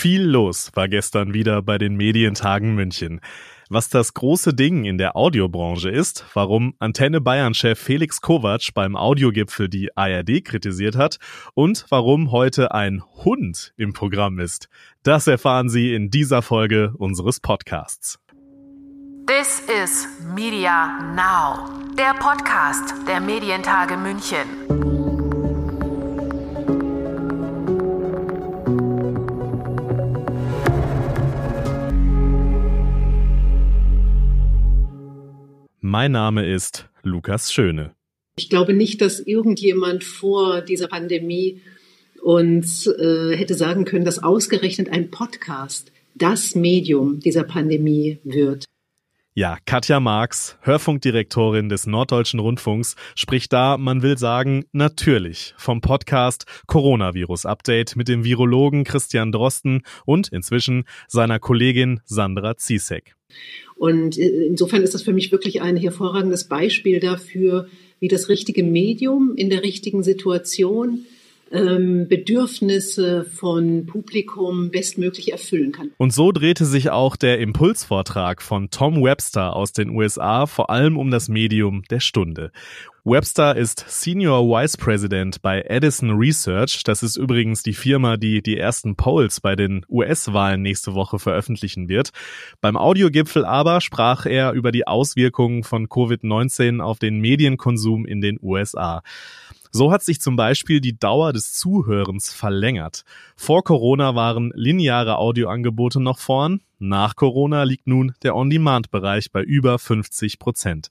Viel 0.00 0.22
los 0.22 0.70
war 0.72 0.88
gestern 0.88 1.34
wieder 1.34 1.60
bei 1.60 1.76
den 1.76 1.94
Medientagen 1.94 2.74
München. 2.74 3.20
Was 3.68 3.90
das 3.90 4.14
große 4.14 4.54
Ding 4.54 4.86
in 4.86 4.96
der 4.96 5.14
Audiobranche 5.14 5.90
ist, 5.90 6.24
warum 6.32 6.72
Antenne 6.78 7.20
Bayern-Chef 7.20 7.78
Felix 7.78 8.22
Kovac 8.22 8.72
beim 8.72 8.96
Audiogipfel 8.96 9.68
die 9.68 9.94
ARD 9.98 10.42
kritisiert 10.42 10.96
hat 10.96 11.18
und 11.52 11.84
warum 11.90 12.32
heute 12.32 12.72
ein 12.72 13.02
Hund 13.26 13.74
im 13.76 13.92
Programm 13.92 14.38
ist, 14.38 14.70
das 15.02 15.26
erfahren 15.26 15.68
Sie 15.68 15.92
in 15.92 16.08
dieser 16.08 16.40
Folge 16.40 16.94
unseres 16.96 17.38
Podcasts. 17.38 18.18
This 19.26 19.60
is 19.68 20.08
Media 20.34 20.98
Now, 21.14 21.68
der 21.94 22.14
Podcast 22.14 22.94
der 23.06 23.20
Medientage 23.20 23.98
München. 23.98 24.89
Mein 35.92 36.12
Name 36.12 36.46
ist 36.46 36.88
Lukas 37.02 37.52
Schöne. 37.52 37.96
Ich 38.36 38.48
glaube 38.48 38.74
nicht, 38.74 39.00
dass 39.00 39.18
irgendjemand 39.18 40.04
vor 40.04 40.60
dieser 40.60 40.86
Pandemie 40.86 41.62
uns 42.22 42.86
äh, 42.86 43.36
hätte 43.36 43.54
sagen 43.54 43.84
können, 43.84 44.04
dass 44.04 44.22
ausgerechnet 44.22 44.88
ein 44.88 45.10
Podcast 45.10 45.90
das 46.14 46.54
Medium 46.54 47.18
dieser 47.18 47.42
Pandemie 47.42 48.20
wird. 48.22 48.66
Ja, 49.32 49.58
Katja 49.64 50.00
Marx, 50.00 50.58
Hörfunkdirektorin 50.62 51.68
des 51.68 51.86
Norddeutschen 51.86 52.40
Rundfunks, 52.40 52.96
spricht 53.14 53.52
da, 53.52 53.78
man 53.78 54.02
will 54.02 54.18
sagen, 54.18 54.64
natürlich 54.72 55.54
vom 55.56 55.80
Podcast 55.80 56.46
Coronavirus 56.66 57.46
Update 57.46 57.94
mit 57.94 58.08
dem 58.08 58.24
Virologen 58.24 58.82
Christian 58.82 59.30
Drosten 59.30 59.82
und 60.04 60.32
inzwischen 60.32 60.82
seiner 61.06 61.38
Kollegin 61.38 62.00
Sandra 62.04 62.56
Ziesek. 62.56 63.14
Und 63.76 64.18
äh, 64.18 64.46
insofern 64.46 64.82
ist 64.82 64.94
das 64.94 65.02
für 65.02 65.12
mich 65.12 65.30
wirklich 65.30 65.62
ein 65.62 65.76
hervorragendes 65.76 66.48
Beispiel 66.48 66.98
dafür, 66.98 67.68
wie 68.00 68.08
das 68.08 68.28
richtige 68.28 68.64
Medium 68.64 69.34
in 69.36 69.48
der 69.48 69.62
richtigen 69.62 70.02
Situation 70.02 71.06
Bedürfnisse 71.50 73.24
von 73.24 73.86
Publikum 73.86 74.70
bestmöglich 74.70 75.32
erfüllen 75.32 75.72
kann. 75.72 75.90
Und 75.96 76.12
so 76.12 76.30
drehte 76.30 76.64
sich 76.64 76.90
auch 76.90 77.16
der 77.16 77.40
Impulsvortrag 77.40 78.40
von 78.40 78.70
Tom 78.70 79.02
Webster 79.02 79.56
aus 79.56 79.72
den 79.72 79.90
USA 79.90 80.46
vor 80.46 80.70
allem 80.70 80.96
um 80.96 81.10
das 81.10 81.28
Medium 81.28 81.82
der 81.90 81.98
Stunde. 81.98 82.52
Webster 83.02 83.56
ist 83.56 83.84
Senior 83.88 84.46
Vice 84.46 84.76
President 84.76 85.42
bei 85.42 85.62
Edison 85.62 86.10
Research. 86.10 86.84
Das 86.84 87.02
ist 87.02 87.16
übrigens 87.16 87.62
die 87.62 87.72
Firma, 87.72 88.16
die 88.16 88.42
die 88.42 88.58
ersten 88.58 88.94
Polls 88.94 89.40
bei 89.40 89.56
den 89.56 89.84
US-Wahlen 89.88 90.62
nächste 90.62 90.94
Woche 90.94 91.18
veröffentlichen 91.18 91.88
wird. 91.88 92.10
Beim 92.60 92.76
Audiogipfel 92.76 93.44
aber 93.44 93.80
sprach 93.80 94.26
er 94.26 94.52
über 94.52 94.70
die 94.70 94.86
Auswirkungen 94.86 95.64
von 95.64 95.88
Covid-19 95.88 96.80
auf 96.80 96.98
den 96.98 97.20
Medienkonsum 97.20 98.06
in 98.06 98.20
den 98.20 98.38
USA. 98.40 99.02
So 99.72 99.92
hat 99.92 100.02
sich 100.02 100.20
zum 100.20 100.34
Beispiel 100.34 100.80
die 100.80 100.98
Dauer 100.98 101.32
des 101.32 101.52
Zuhörens 101.52 102.32
verlängert. 102.32 103.04
Vor 103.36 103.62
Corona 103.62 104.16
waren 104.16 104.52
lineare 104.54 105.18
Audioangebote 105.18 106.00
noch 106.00 106.18
vorn. 106.18 106.60
Nach 106.80 107.14
Corona 107.14 107.62
liegt 107.62 107.86
nun 107.86 108.14
der 108.22 108.34
On-Demand-Bereich 108.34 109.30
bei 109.30 109.42
über 109.42 109.78
50 109.78 110.38
Prozent. 110.38 110.88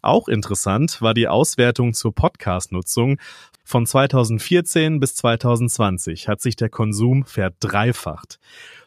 Auch 0.00 0.28
interessant 0.28 1.02
war 1.02 1.12
die 1.12 1.28
Auswertung 1.28 1.92
zur 1.92 2.14
Podcast-Nutzung. 2.14 3.18
Von 3.64 3.84
2014 3.84 5.00
bis 5.00 5.16
2020 5.16 6.28
hat 6.28 6.40
sich 6.40 6.56
der 6.56 6.68
Konsum 6.68 7.24
verdreifacht. 7.24 8.38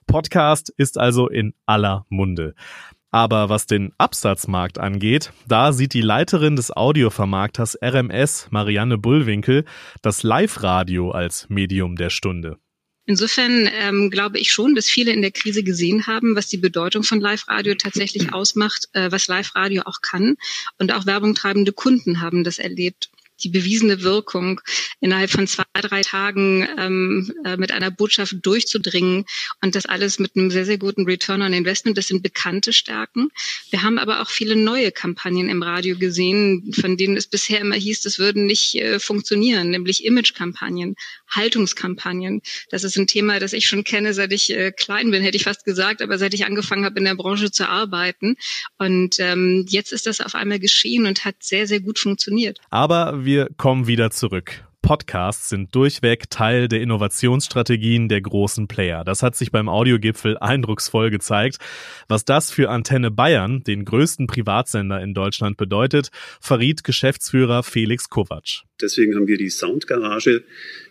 Podcast 0.08 0.70
ist 0.70 0.98
also 0.98 1.28
in 1.28 1.54
aller 1.66 2.06
Munde. 2.10 2.56
Aber 3.18 3.50
was 3.50 3.66
den 3.66 3.94
Absatzmarkt 3.98 4.78
angeht, 4.78 5.32
da 5.48 5.74
sieht 5.74 5.96
die 5.96 6.02
Leiterin 6.02 6.56
des 6.56 6.70
Audiovermarkters 6.70 7.76
RMS, 7.82 8.46
Marianne 8.52 9.00
Bullwinkel, 9.00 9.66
das 10.04 10.22
Live-Radio 10.22 11.10
als 11.10 11.50
Medium 11.50 11.96
der 11.96 12.12
Stunde. 12.12 12.60
Insofern 13.08 13.68
ähm, 13.74 14.12
glaube 14.12 14.38
ich 14.38 14.52
schon, 14.52 14.76
dass 14.76 14.86
viele 14.86 15.14
in 15.14 15.24
der 15.24 15.32
Krise 15.32 15.64
gesehen 15.64 16.06
haben, 16.06 16.36
was 16.36 16.46
die 16.46 16.58
Bedeutung 16.58 17.02
von 17.02 17.20
Live-Radio 17.20 17.74
tatsächlich 17.74 18.34
ausmacht, 18.34 18.88
äh, 18.94 19.12
was 19.12 19.28
Live-Radio 19.28 19.82
auch 19.86 20.02
kann. 20.04 20.36
Und 20.78 20.94
auch 20.94 21.08
werbungtreibende 21.08 21.74
Kunden 21.74 22.22
haben 22.22 22.44
das 22.44 22.60
erlebt 22.60 23.10
die 23.44 23.50
bewiesene 23.50 24.02
Wirkung, 24.02 24.62
innerhalb 25.00 25.30
von 25.30 25.48
zwei, 25.48 25.64
drei 25.74 26.02
Tagen 26.02 26.68
ähm, 26.78 27.34
äh, 27.46 27.58
mit 27.58 27.72
einer 27.72 27.92
Botschaft 27.92 28.36
durchzudringen 28.42 29.26
und 29.62 29.76
das 29.76 29.86
alles 29.86 30.20
mit 30.20 30.36
einem 30.36 30.52
sehr, 30.52 30.66
sehr 30.66 30.78
guten 30.78 31.06
Return 31.06 31.42
on 31.42 31.54
Investment. 31.54 31.98
Das 31.98 32.08
sind 32.08 32.24
bekannte 32.24 32.74
Stärken. 32.74 33.30
Wir 33.70 33.84
haben 33.84 33.98
aber 33.98 34.22
auch 34.22 34.30
viele 34.30 34.56
neue 34.56 34.92
Kampagnen 34.92 35.50
im 35.50 35.64
Radio 35.64 35.98
gesehen, 35.98 36.74
von 36.74 36.98
denen 36.98 37.18
es 37.18 37.28
bisher 37.28 37.60
immer 37.60 37.76
hieß, 37.76 38.02
das 38.02 38.20
würden 38.20 38.46
nicht 38.46 38.76
äh, 38.76 39.00
funktionieren, 39.00 39.70
nämlich 39.70 40.06
Image-Kampagnen, 40.06 40.96
Haltungskampagnen. 41.30 42.42
Das 42.70 42.84
ist 42.84 42.98
ein 42.98 43.08
Thema, 43.08 43.40
das 43.40 43.54
ich 43.54 43.68
schon 43.68 43.84
kenne, 43.84 44.14
seit 44.14 44.34
ich 44.34 44.52
äh, 44.52 44.72
klein 44.72 45.12
bin, 45.12 45.24
hätte 45.24 45.38
ich 45.38 45.44
fast 45.44 45.66
gesagt, 45.66 46.02
aber 46.02 46.18
seit 46.18 46.34
ich 46.34 46.46
angefangen 46.46 46.86
habe, 46.86 47.00
in 47.00 47.06
der 47.06 47.16
Branche 47.16 47.52
zu 47.52 47.68
arbeiten. 47.68 48.36
Und 48.78 49.20
ähm, 49.20 49.66
jetzt 49.68 49.92
ist 49.92 50.08
das 50.08 50.22
auf 50.22 50.36
einmal 50.36 50.60
geschehen 50.60 51.06
und 51.06 51.26
hat 51.26 51.36
sehr, 51.40 51.68
sehr 51.68 51.80
gut 51.80 52.00
funktioniert. 52.00 52.60
Aber 52.70 53.26
wir 53.26 53.50
kommen 53.58 53.88
wieder 53.88 54.12
zurück. 54.12 54.64
Podcasts 54.88 55.50
sind 55.50 55.76
durchweg 55.76 56.30
Teil 56.30 56.70
der 56.70 56.80
Innovationsstrategien 56.80 58.08
der 58.08 58.22
großen 58.22 58.70
Player. 58.70 59.04
Das 59.04 59.22
hat 59.22 59.36
sich 59.36 59.52
beim 59.52 59.68
Audiogipfel 59.68 60.38
eindrucksvoll 60.38 61.10
gezeigt. 61.10 61.58
Was 62.08 62.24
das 62.24 62.52
für 62.52 62.70
Antenne 62.70 63.12
Bayern, 63.12 63.66
den 63.66 63.84
größten 63.84 64.28
Privatsender 64.28 65.02
in 65.02 65.14
Deutschland, 65.14 65.58
bedeutet, 65.58 66.10
verriet 66.40 66.86
Geschäftsführer 66.86 67.64
Felix 67.64 68.10
Kovac. 68.10 68.64
Deswegen 68.80 69.16
haben 69.16 69.28
wir 69.28 69.38
die 69.38 69.50
Soundgarage 69.50 70.46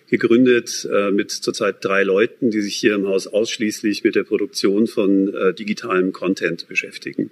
gegründet 0.09 0.89
äh, 0.93 1.11
mit 1.11 1.31
zurzeit 1.31 1.85
drei 1.85 2.03
Leuten, 2.05 2.51
die 2.51 2.61
sich 2.61 2.77
hier 2.77 2.95
im 2.95 3.07
Haus 3.07 3.27
ausschließlich 3.27 4.05
mit 4.05 4.15
der 4.15 4.25
Produktion 4.25 4.87
von 4.87 5.35
äh, 5.35 5.55
digitalem 5.55 6.13
Content 6.13 6.69
beschäftigen. 6.69 7.31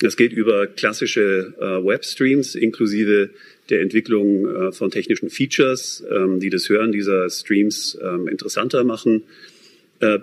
Das 0.00 0.16
geht 0.16 0.32
über 0.32 0.66
klassische 0.66 1.54
äh, 1.60 1.64
Webstreams 1.64 2.54
inklusive 2.54 3.30
der 3.70 3.80
Entwicklung 3.80 4.46
äh, 4.46 4.72
von 4.72 4.90
technischen 4.90 5.30
Features, 5.30 6.04
ähm, 6.10 6.40
die 6.40 6.50
das 6.50 6.68
Hören 6.68 6.92
dieser 6.92 7.30
Streams 7.30 7.96
ähm, 8.02 8.28
interessanter 8.28 8.84
machen 8.84 9.22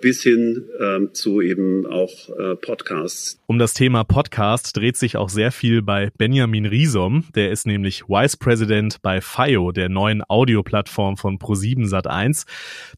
bis 0.01 0.23
hin 0.23 0.65
ähm, 0.79 1.13
zu 1.13 1.41
eben 1.41 1.85
auch 1.85 2.29
äh, 2.37 2.55
Podcasts. 2.55 3.39
Um 3.47 3.59
das 3.59 3.73
Thema 3.73 4.03
Podcast 4.03 4.75
dreht 4.75 4.97
sich 4.97 5.17
auch 5.17 5.29
sehr 5.29 5.51
viel 5.51 5.81
bei 5.81 6.11
Benjamin 6.17 6.65
Riesom. 6.65 7.25
Der 7.35 7.51
ist 7.51 7.65
nämlich 7.65 8.09
Vice 8.09 8.37
President 8.37 9.01
bei 9.01 9.21
FIO, 9.21 9.71
der 9.71 9.89
neuen 9.89 10.23
Audioplattform 10.27 11.17
von 11.17 11.39
Pro7 11.39 11.87
Sat1. 11.87 12.45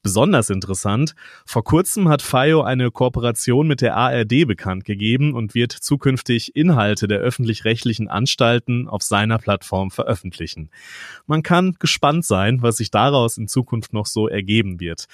Besonders 0.01 0.49
interessant, 0.49 1.13
vor 1.45 1.63
kurzem 1.63 2.09
hat 2.09 2.21
FIO 2.21 2.61
eine 2.63 2.91
Kooperation 2.91 3.67
mit 3.67 3.81
der 3.81 3.95
ARD 3.95 4.47
bekannt 4.47 4.85
gegeben 4.85 5.33
und 5.33 5.53
wird 5.53 5.71
zukünftig 5.71 6.55
Inhalte 6.55 7.07
der 7.07 7.19
öffentlich-rechtlichen 7.19 8.07
Anstalten 8.07 8.87
auf 8.87 9.03
seiner 9.03 9.37
Plattform 9.37 9.91
veröffentlichen. 9.91 10.69
Man 11.27 11.43
kann 11.43 11.75
gespannt 11.79 12.25
sein, 12.25 12.61
was 12.61 12.77
sich 12.77 12.91
daraus 12.91 13.37
in 13.37 13.47
Zukunft 13.47 13.93
noch 13.93 14.05
so 14.05 14.27
ergeben 14.27 14.79
wird. 14.79 15.07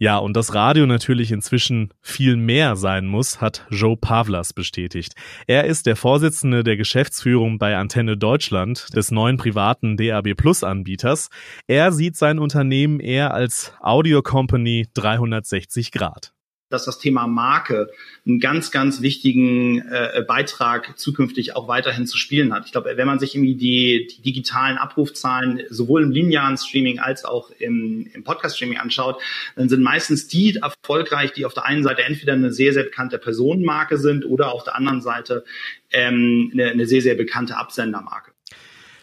Ja, 0.00 0.18
und 0.18 0.36
das 0.36 0.54
Radio 0.54 0.86
natürlich 0.86 1.32
inzwischen 1.32 1.92
viel 2.00 2.36
mehr 2.36 2.76
sein 2.76 3.06
muss, 3.06 3.40
hat 3.40 3.66
Joe 3.68 3.96
Pavlas 3.96 4.52
bestätigt. 4.52 5.14
Er 5.48 5.64
ist 5.64 5.86
der 5.86 5.96
Vorsitzende 5.96 6.62
der 6.62 6.76
Geschäftsführung 6.76 7.58
bei 7.58 7.76
Antenne 7.76 8.16
Deutschland, 8.16 8.94
des 8.94 9.10
neuen 9.10 9.38
privaten 9.38 9.96
DAB 9.96 10.34
Plus 10.36 10.62
Anbieters. 10.62 11.30
Er 11.66 11.90
sieht 11.90 12.16
sein 12.16 12.38
Unternehmen 12.38 13.00
eher 13.00 13.34
als 13.34 13.72
Audio 13.80 14.22
Company 14.22 14.86
360 14.94 15.90
Grad 15.90 16.32
dass 16.70 16.84
das 16.84 16.98
Thema 16.98 17.26
Marke 17.26 17.90
einen 18.26 18.40
ganz, 18.40 18.70
ganz 18.70 19.00
wichtigen 19.00 19.80
äh, 19.80 20.22
Beitrag 20.26 20.98
zukünftig 20.98 21.56
auch 21.56 21.68
weiterhin 21.68 22.06
zu 22.06 22.18
spielen 22.18 22.52
hat. 22.52 22.66
Ich 22.66 22.72
glaube, 22.72 22.92
wenn 22.96 23.06
man 23.06 23.18
sich 23.18 23.34
irgendwie 23.34 23.54
die, 23.54 24.06
die 24.06 24.22
digitalen 24.22 24.76
Abrufzahlen 24.76 25.62
sowohl 25.70 26.02
im 26.02 26.10
linearen 26.10 26.56
Streaming 26.56 26.98
als 26.98 27.24
auch 27.24 27.50
im, 27.58 28.08
im 28.12 28.24
Podcast-Streaming 28.24 28.78
anschaut, 28.78 29.20
dann 29.56 29.68
sind 29.68 29.82
meistens 29.82 30.28
die 30.28 30.56
erfolgreich, 30.56 31.32
die 31.32 31.46
auf 31.46 31.54
der 31.54 31.64
einen 31.64 31.82
Seite 31.82 32.02
entweder 32.02 32.34
eine 32.34 32.52
sehr, 32.52 32.72
sehr 32.72 32.84
bekannte 32.84 33.18
Personenmarke 33.18 33.98
sind 33.98 34.24
oder 34.24 34.52
auf 34.52 34.64
der 34.64 34.76
anderen 34.76 35.00
Seite 35.00 35.44
ähm, 35.90 36.50
eine, 36.52 36.70
eine 36.70 36.86
sehr, 36.86 37.02
sehr 37.02 37.14
bekannte 37.14 37.56
Absendermarke. 37.56 38.32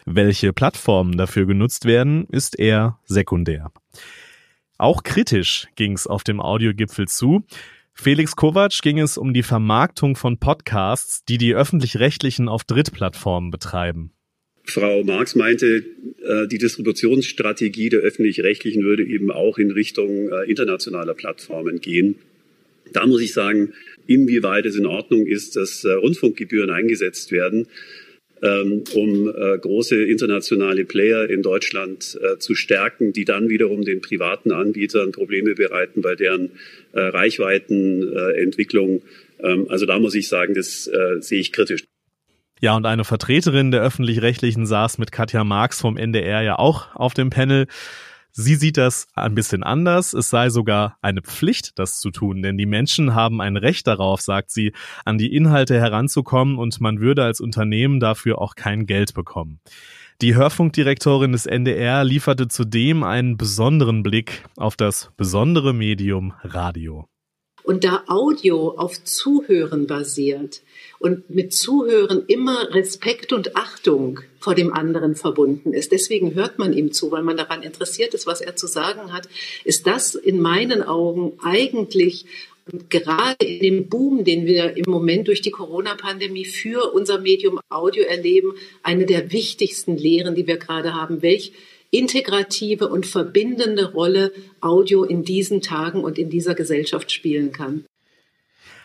Welche 0.08 0.52
Plattformen 0.52 1.16
dafür 1.16 1.46
genutzt 1.46 1.84
werden, 1.84 2.28
ist 2.30 2.56
eher 2.56 3.00
sekundär. 3.06 3.72
Auch 4.78 5.02
kritisch 5.02 5.66
ging 5.76 5.92
es 5.92 6.06
auf 6.06 6.24
dem 6.24 6.40
Audiogipfel 6.40 7.08
zu. 7.08 7.44
Felix 7.92 8.36
Kovac 8.36 8.82
ging 8.82 8.98
es 8.98 9.16
um 9.16 9.32
die 9.32 9.42
Vermarktung 9.42 10.16
von 10.16 10.38
Podcasts, 10.38 11.24
die 11.24 11.38
die 11.38 11.54
öffentlich-rechtlichen 11.54 12.48
auf 12.48 12.64
Drittplattformen 12.64 13.50
betreiben. 13.50 14.12
Frau 14.64 15.02
Marx 15.04 15.34
meinte, 15.34 15.84
äh, 16.22 16.46
die 16.48 16.58
Distributionsstrategie 16.58 17.88
der 17.88 18.00
öffentlich-rechtlichen 18.00 18.82
würde 18.82 19.04
eben 19.04 19.30
auch 19.30 19.58
in 19.58 19.70
Richtung 19.70 20.28
äh, 20.28 20.50
internationaler 20.50 21.14
Plattformen 21.14 21.80
gehen. 21.80 22.16
Da 22.92 23.06
muss 23.06 23.22
ich 23.22 23.32
sagen, 23.32 23.72
inwieweit 24.06 24.66
es 24.66 24.76
in 24.76 24.86
Ordnung 24.86 25.26
ist, 25.26 25.56
dass 25.56 25.84
äh, 25.84 25.92
Rundfunkgebühren 25.92 26.70
eingesetzt 26.70 27.32
werden, 27.32 27.66
um 28.42 29.28
äh, 29.28 29.58
große 29.58 30.04
internationale 30.04 30.84
Player 30.84 31.28
in 31.28 31.42
Deutschland 31.42 32.18
äh, 32.20 32.38
zu 32.38 32.54
stärken, 32.54 33.12
die 33.12 33.24
dann 33.24 33.48
wiederum 33.48 33.82
den 33.82 34.00
privaten 34.00 34.52
Anbietern 34.52 35.12
Probleme 35.12 35.54
bereiten 35.54 36.02
bei 36.02 36.14
deren 36.14 36.50
äh, 36.92 37.00
Reichweitenentwicklung. 37.00 39.02
Ähm, 39.42 39.66
also 39.70 39.86
da 39.86 39.98
muss 39.98 40.14
ich 40.14 40.28
sagen, 40.28 40.54
das 40.54 40.90
sehe 41.20 41.40
ich 41.40 41.52
kritisch. 41.52 41.84
Ja, 42.60 42.74
und 42.74 42.86
eine 42.86 43.04
Vertreterin 43.04 43.70
der 43.70 43.82
öffentlich-rechtlichen 43.82 44.66
saß 44.66 44.98
mit 44.98 45.12
Katja 45.12 45.44
Marx 45.44 45.80
vom 45.80 45.98
NDR 45.98 46.42
ja 46.42 46.58
auch 46.58 46.94
auf 46.94 47.12
dem 47.12 47.28
Panel. 47.28 47.66
Sie 48.38 48.54
sieht 48.54 48.76
das 48.76 49.06
ein 49.14 49.34
bisschen 49.34 49.62
anders. 49.62 50.12
Es 50.12 50.28
sei 50.28 50.50
sogar 50.50 50.98
eine 51.00 51.22
Pflicht, 51.22 51.78
das 51.78 52.00
zu 52.00 52.10
tun, 52.10 52.42
denn 52.42 52.58
die 52.58 52.66
Menschen 52.66 53.14
haben 53.14 53.40
ein 53.40 53.56
Recht 53.56 53.86
darauf, 53.86 54.20
sagt 54.20 54.50
sie, 54.50 54.74
an 55.06 55.16
die 55.16 55.34
Inhalte 55.34 55.80
heranzukommen 55.80 56.58
und 56.58 56.78
man 56.78 57.00
würde 57.00 57.24
als 57.24 57.40
Unternehmen 57.40 57.98
dafür 57.98 58.38
auch 58.38 58.54
kein 58.54 58.84
Geld 58.84 59.14
bekommen. 59.14 59.60
Die 60.20 60.34
Hörfunkdirektorin 60.34 61.32
des 61.32 61.46
NDR 61.46 62.04
lieferte 62.04 62.46
zudem 62.46 63.04
einen 63.04 63.38
besonderen 63.38 64.02
Blick 64.02 64.44
auf 64.58 64.76
das 64.76 65.12
besondere 65.16 65.72
Medium 65.72 66.34
Radio. 66.42 67.08
Und 67.66 67.82
da 67.82 68.04
Audio 68.06 68.70
auf 68.76 69.02
Zuhören 69.02 69.88
basiert 69.88 70.62
und 71.00 71.28
mit 71.28 71.52
Zuhören 71.52 72.22
immer 72.28 72.72
Respekt 72.72 73.32
und 73.32 73.56
Achtung 73.56 74.20
vor 74.38 74.54
dem 74.54 74.72
anderen 74.72 75.16
verbunden 75.16 75.72
ist, 75.72 75.90
deswegen 75.90 76.36
hört 76.36 76.60
man 76.60 76.72
ihm 76.72 76.92
zu, 76.92 77.10
weil 77.10 77.24
man 77.24 77.36
daran 77.36 77.64
interessiert 77.64 78.14
ist, 78.14 78.24
was 78.24 78.40
er 78.40 78.54
zu 78.54 78.68
sagen 78.68 79.12
hat, 79.12 79.28
ist 79.64 79.88
das 79.88 80.14
in 80.14 80.40
meinen 80.40 80.84
Augen 80.84 81.32
eigentlich 81.42 82.26
gerade 82.88 83.44
in 83.44 83.60
dem 83.60 83.88
Boom, 83.88 84.22
den 84.22 84.46
wir 84.46 84.76
im 84.76 84.88
Moment 84.88 85.26
durch 85.26 85.40
die 85.40 85.50
Corona-Pandemie 85.50 86.44
für 86.44 86.92
unser 86.92 87.18
Medium 87.18 87.58
Audio 87.68 88.04
erleben, 88.04 88.54
eine 88.84 89.06
der 89.06 89.32
wichtigsten 89.32 89.96
Lehren, 89.96 90.36
die 90.36 90.46
wir 90.46 90.56
gerade 90.56 90.94
haben. 90.94 91.20
Welch 91.20 91.52
integrative 91.90 92.88
und 92.88 93.06
verbindende 93.06 93.92
Rolle 93.92 94.32
Audio 94.60 95.04
in 95.04 95.24
diesen 95.24 95.60
Tagen 95.60 96.04
und 96.04 96.18
in 96.18 96.30
dieser 96.30 96.54
Gesellschaft 96.54 97.12
spielen 97.12 97.52
kann. 97.52 97.84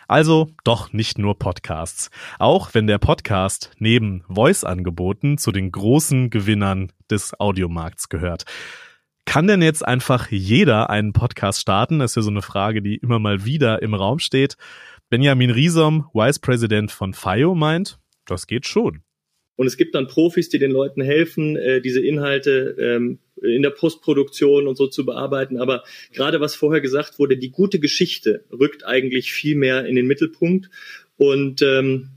Also 0.08 0.50
doch 0.64 0.92
nicht 0.92 1.18
nur 1.18 1.38
Podcasts. 1.38 2.10
Auch 2.38 2.74
wenn 2.74 2.86
der 2.86 2.98
Podcast 2.98 3.70
neben 3.78 4.24
Voice-Angeboten 4.28 5.38
zu 5.38 5.52
den 5.52 5.72
großen 5.72 6.28
Gewinnern 6.28 6.92
des 7.10 7.38
Audiomarkts 7.38 8.08
gehört. 8.08 8.44
Kann 9.24 9.46
denn 9.46 9.62
jetzt 9.62 9.86
einfach 9.86 10.30
jeder 10.30 10.90
einen 10.90 11.12
Podcast 11.12 11.60
starten? 11.60 12.00
Das 12.00 12.12
ist 12.12 12.16
ja 12.16 12.22
so 12.22 12.30
eine 12.30 12.42
Frage, 12.42 12.82
die 12.82 12.96
immer 12.96 13.18
mal 13.18 13.44
wieder 13.44 13.80
im 13.80 13.94
Raum 13.94 14.18
steht. 14.18 14.56
Benjamin 15.08 15.50
Riesom, 15.50 16.08
Vice 16.12 16.40
President 16.40 16.90
von 16.90 17.14
FIO, 17.14 17.54
meint, 17.54 17.98
das 18.26 18.46
geht 18.46 18.66
schon. 18.66 19.02
Und 19.56 19.66
es 19.66 19.76
gibt 19.76 19.94
dann 19.94 20.06
Profis, 20.06 20.48
die 20.48 20.58
den 20.58 20.70
Leuten 20.70 21.02
helfen, 21.02 21.56
äh, 21.56 21.80
diese 21.80 22.00
Inhalte 22.00 22.76
ähm, 22.78 23.18
in 23.42 23.62
der 23.62 23.70
Postproduktion 23.70 24.66
und 24.66 24.76
so 24.76 24.86
zu 24.86 25.04
bearbeiten. 25.04 25.58
Aber 25.58 25.84
gerade 26.12 26.40
was 26.40 26.54
vorher 26.54 26.80
gesagt 26.80 27.18
wurde, 27.18 27.36
die 27.36 27.50
gute 27.50 27.78
Geschichte 27.78 28.44
rückt 28.50 28.84
eigentlich 28.86 29.32
viel 29.32 29.56
mehr 29.56 29.84
in 29.86 29.96
den 29.96 30.06
Mittelpunkt. 30.06 30.70
Und 31.16 31.60
ähm, 31.62 32.10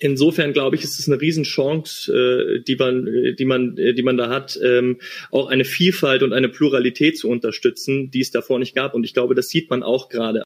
insofern 0.00 0.52
glaube 0.52 0.76
ich, 0.76 0.82
ist 0.82 0.98
es 0.98 1.08
eine 1.08 1.20
Riesenchance, 1.20 2.12
äh, 2.12 2.62
die 2.62 2.76
man, 2.76 3.06
die 3.38 3.44
man, 3.44 3.76
die 3.76 4.02
man 4.02 4.16
da 4.16 4.28
hat, 4.28 4.58
ähm, 4.62 4.98
auch 5.30 5.48
eine 5.48 5.64
Vielfalt 5.64 6.22
und 6.22 6.32
eine 6.32 6.48
Pluralität 6.48 7.18
zu 7.18 7.28
unterstützen, 7.28 8.10
die 8.10 8.20
es 8.20 8.30
davor 8.30 8.58
nicht 8.58 8.74
gab. 8.74 8.94
Und 8.94 9.04
ich 9.04 9.14
glaube, 9.14 9.34
das 9.34 9.48
sieht 9.48 9.70
man 9.70 9.82
auch 9.82 10.08
gerade 10.08 10.42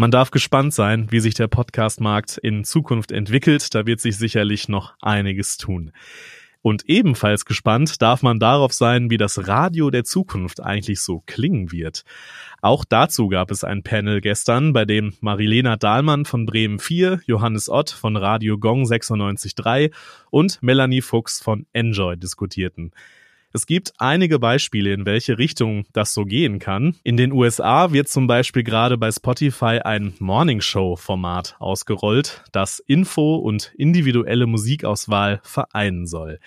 man 0.00 0.10
darf 0.10 0.30
gespannt 0.30 0.72
sein, 0.72 1.08
wie 1.10 1.20
sich 1.20 1.34
der 1.34 1.46
Podcast-Markt 1.46 2.38
in 2.38 2.64
Zukunft 2.64 3.12
entwickelt. 3.12 3.74
Da 3.74 3.84
wird 3.84 4.00
sich 4.00 4.16
sicherlich 4.16 4.66
noch 4.66 4.94
einiges 5.02 5.58
tun. 5.58 5.92
Und 6.62 6.88
ebenfalls 6.88 7.44
gespannt 7.44 8.00
darf 8.02 8.22
man 8.22 8.38
darauf 8.38 8.72
sein, 8.72 9.10
wie 9.10 9.18
das 9.18 9.46
Radio 9.46 9.90
der 9.90 10.04
Zukunft 10.04 10.62
eigentlich 10.62 11.00
so 11.00 11.22
klingen 11.26 11.70
wird. 11.70 12.04
Auch 12.62 12.84
dazu 12.86 13.28
gab 13.28 13.50
es 13.50 13.62
ein 13.62 13.82
Panel 13.82 14.20
gestern, 14.20 14.72
bei 14.72 14.86
dem 14.86 15.14
Marilena 15.20 15.76
Dahlmann 15.76 16.24
von 16.24 16.46
Bremen 16.46 16.78
4, 16.78 17.20
Johannes 17.26 17.68
Ott 17.68 17.90
von 17.90 18.16
Radio 18.16 18.58
Gong 18.58 18.84
96.3 18.84 19.92
und 20.30 20.62
Melanie 20.62 21.02
Fuchs 21.02 21.40
von 21.40 21.66
Enjoy 21.72 22.16
diskutierten. 22.16 22.92
Es 23.52 23.66
gibt 23.66 23.94
einige 23.98 24.38
Beispiele, 24.38 24.92
in 24.92 25.06
welche 25.06 25.36
Richtung 25.36 25.84
das 25.92 26.14
so 26.14 26.24
gehen 26.24 26.60
kann. 26.60 26.94
In 27.02 27.16
den 27.16 27.32
USA 27.32 27.92
wird 27.92 28.08
zum 28.08 28.28
Beispiel 28.28 28.62
gerade 28.62 28.96
bei 28.96 29.10
Spotify 29.10 29.80
ein 29.82 30.14
Morning 30.20 30.60
Show 30.60 30.94
Format 30.94 31.56
ausgerollt, 31.58 32.44
das 32.52 32.78
Info 32.78 33.34
und 33.34 33.72
individuelle 33.76 34.46
Musikauswahl 34.46 35.40
vereinen 35.42 36.06
soll. 36.06 36.38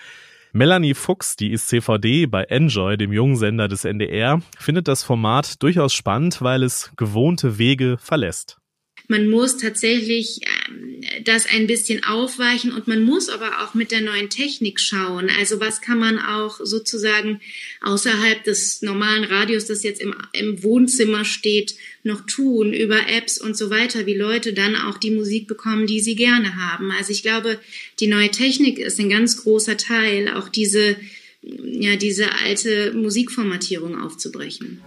Melanie 0.52 0.94
Fuchs, 0.94 1.36
die 1.36 1.50
ist 1.50 1.68
CVD 1.68 2.24
bei 2.24 2.44
Enjoy, 2.44 2.96
dem 2.96 3.12
jungen 3.12 3.36
Sender 3.36 3.68
des 3.68 3.84
NDR, 3.84 4.40
findet 4.58 4.88
das 4.88 5.02
Format 5.02 5.62
durchaus 5.62 5.92
spannend, 5.92 6.40
weil 6.40 6.62
es 6.62 6.92
gewohnte 6.96 7.58
Wege 7.58 7.98
verlässt 7.98 8.60
man 9.06 9.28
muss 9.28 9.58
tatsächlich 9.58 10.40
ähm, 10.68 11.02
das 11.24 11.46
ein 11.46 11.66
bisschen 11.66 12.04
aufweichen 12.04 12.72
und 12.72 12.88
man 12.88 13.02
muss 13.02 13.28
aber 13.28 13.62
auch 13.62 13.74
mit 13.74 13.90
der 13.90 14.00
neuen 14.00 14.30
Technik 14.30 14.80
schauen. 14.80 15.30
Also 15.38 15.60
was 15.60 15.80
kann 15.82 15.98
man 15.98 16.18
auch 16.18 16.58
sozusagen 16.62 17.40
außerhalb 17.82 18.42
des 18.44 18.80
normalen 18.82 19.24
Radios, 19.24 19.66
das 19.66 19.82
jetzt 19.82 20.00
im, 20.00 20.14
im 20.32 20.62
Wohnzimmer 20.62 21.24
steht, 21.24 21.74
noch 22.02 22.24
tun 22.26 22.72
über 22.72 23.08
Apps 23.08 23.38
und 23.38 23.56
so 23.56 23.70
weiter, 23.70 24.06
wie 24.06 24.14
Leute 24.14 24.52
dann 24.52 24.76
auch 24.76 24.98
die 24.98 25.10
Musik 25.10 25.48
bekommen, 25.48 25.86
die 25.86 26.00
sie 26.00 26.16
gerne 26.16 26.56
haben. 26.56 26.90
Also 26.90 27.12
ich 27.12 27.22
glaube, 27.22 27.58
die 28.00 28.06
neue 28.06 28.30
Technik 28.30 28.78
ist 28.78 28.98
ein 28.98 29.10
ganz 29.10 29.42
großer 29.42 29.76
Teil, 29.76 30.30
auch 30.30 30.48
diese, 30.48 30.96
ja, 31.42 31.96
diese 31.96 32.32
alte 32.42 32.92
Musikformatierung 32.94 34.00
aufzubrechen. 34.00 34.82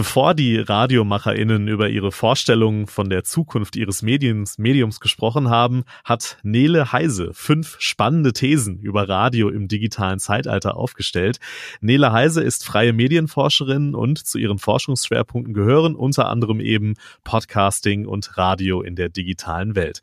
Bevor 0.00 0.32
die 0.32 0.56
RadiomacherInnen 0.56 1.68
über 1.68 1.90
ihre 1.90 2.10
Vorstellungen 2.10 2.86
von 2.86 3.10
der 3.10 3.22
Zukunft 3.22 3.76
ihres 3.76 4.00
Mediums, 4.00 4.56
Mediums 4.56 4.98
gesprochen 4.98 5.50
haben, 5.50 5.84
hat 6.04 6.38
Nele 6.42 6.90
Heise 6.90 7.32
fünf 7.34 7.76
spannende 7.80 8.32
Thesen 8.32 8.78
über 8.78 9.10
Radio 9.10 9.50
im 9.50 9.68
digitalen 9.68 10.18
Zeitalter 10.18 10.78
aufgestellt. 10.78 11.38
Nele 11.82 12.12
Heise 12.12 12.42
ist 12.42 12.64
freie 12.64 12.94
Medienforscherin 12.94 13.94
und 13.94 14.26
zu 14.26 14.38
ihren 14.38 14.58
Forschungsschwerpunkten 14.58 15.52
gehören 15.52 15.94
unter 15.94 16.30
anderem 16.30 16.60
eben 16.60 16.94
Podcasting 17.22 18.06
und 18.06 18.38
Radio 18.38 18.80
in 18.80 18.96
der 18.96 19.10
digitalen 19.10 19.74
Welt. 19.74 20.00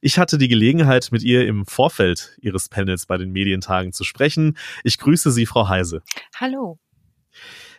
Ich 0.00 0.20
hatte 0.20 0.38
die 0.38 0.46
Gelegenheit, 0.46 1.08
mit 1.10 1.24
ihr 1.24 1.48
im 1.48 1.66
Vorfeld 1.66 2.36
ihres 2.40 2.68
Panels 2.68 3.06
bei 3.06 3.16
den 3.16 3.32
Medientagen 3.32 3.92
zu 3.92 4.04
sprechen. 4.04 4.56
Ich 4.84 4.98
grüße 4.98 5.32
Sie, 5.32 5.46
Frau 5.46 5.68
Heise. 5.68 6.04
Hallo. 6.38 6.78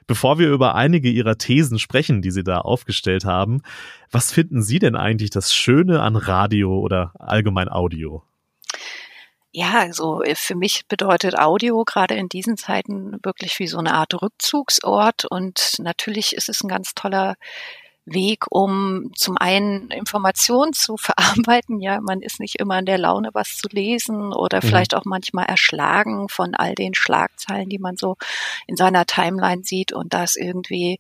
Bevor 0.07 0.39
wir 0.39 0.49
über 0.49 0.75
einige 0.75 1.09
Ihrer 1.09 1.37
Thesen 1.37 1.79
sprechen, 1.79 2.21
die 2.21 2.31
Sie 2.31 2.43
da 2.43 2.59
aufgestellt 2.59 3.25
haben, 3.25 3.61
was 4.11 4.31
finden 4.31 4.61
Sie 4.61 4.79
denn 4.79 4.95
eigentlich 4.95 5.29
das 5.29 5.53
Schöne 5.53 6.01
an 6.01 6.15
Radio 6.15 6.79
oder 6.79 7.13
allgemein 7.19 7.69
Audio? 7.69 8.23
Ja, 9.55 9.79
also 9.79 10.23
äh, 10.23 10.33
für 10.33 10.55
mich 10.55 10.87
bedeutet 10.87 11.37
Audio 11.37 11.83
gerade 11.83 12.15
in 12.15 12.27
diesen 12.27 12.57
Zeiten 12.57 13.19
wirklich 13.23 13.59
wie 13.59 13.67
so 13.67 13.77
eine 13.77 13.93
Art 13.93 14.19
Rückzugsort 14.19 15.25
und 15.25 15.75
natürlich 15.77 16.35
ist 16.35 16.49
es 16.49 16.63
ein 16.63 16.67
ganz 16.67 16.95
toller 16.95 17.35
Weg, 18.05 18.45
um 18.49 19.11
zum 19.15 19.37
einen 19.37 19.89
Informationen 19.89 20.73
zu 20.73 20.97
verarbeiten. 20.97 21.79
Ja, 21.79 22.01
man 22.01 22.21
ist 22.21 22.39
nicht 22.39 22.59
immer 22.59 22.79
in 22.79 22.85
der 22.85 22.97
Laune, 22.97 23.29
was 23.33 23.57
zu 23.57 23.67
lesen 23.71 24.33
oder 24.33 24.57
mhm. 24.57 24.67
vielleicht 24.67 24.95
auch 24.95 25.05
manchmal 25.05 25.45
erschlagen 25.45 26.27
von 26.29 26.55
all 26.55 26.75
den 26.75 26.93
Schlagzeilen, 26.93 27.69
die 27.69 27.79
man 27.79 27.95
so 27.95 28.15
in 28.67 28.75
seiner 28.75 29.05
Timeline 29.05 29.63
sieht. 29.63 29.93
Und 29.93 30.13
das 30.13 30.35
irgendwie 30.35 30.99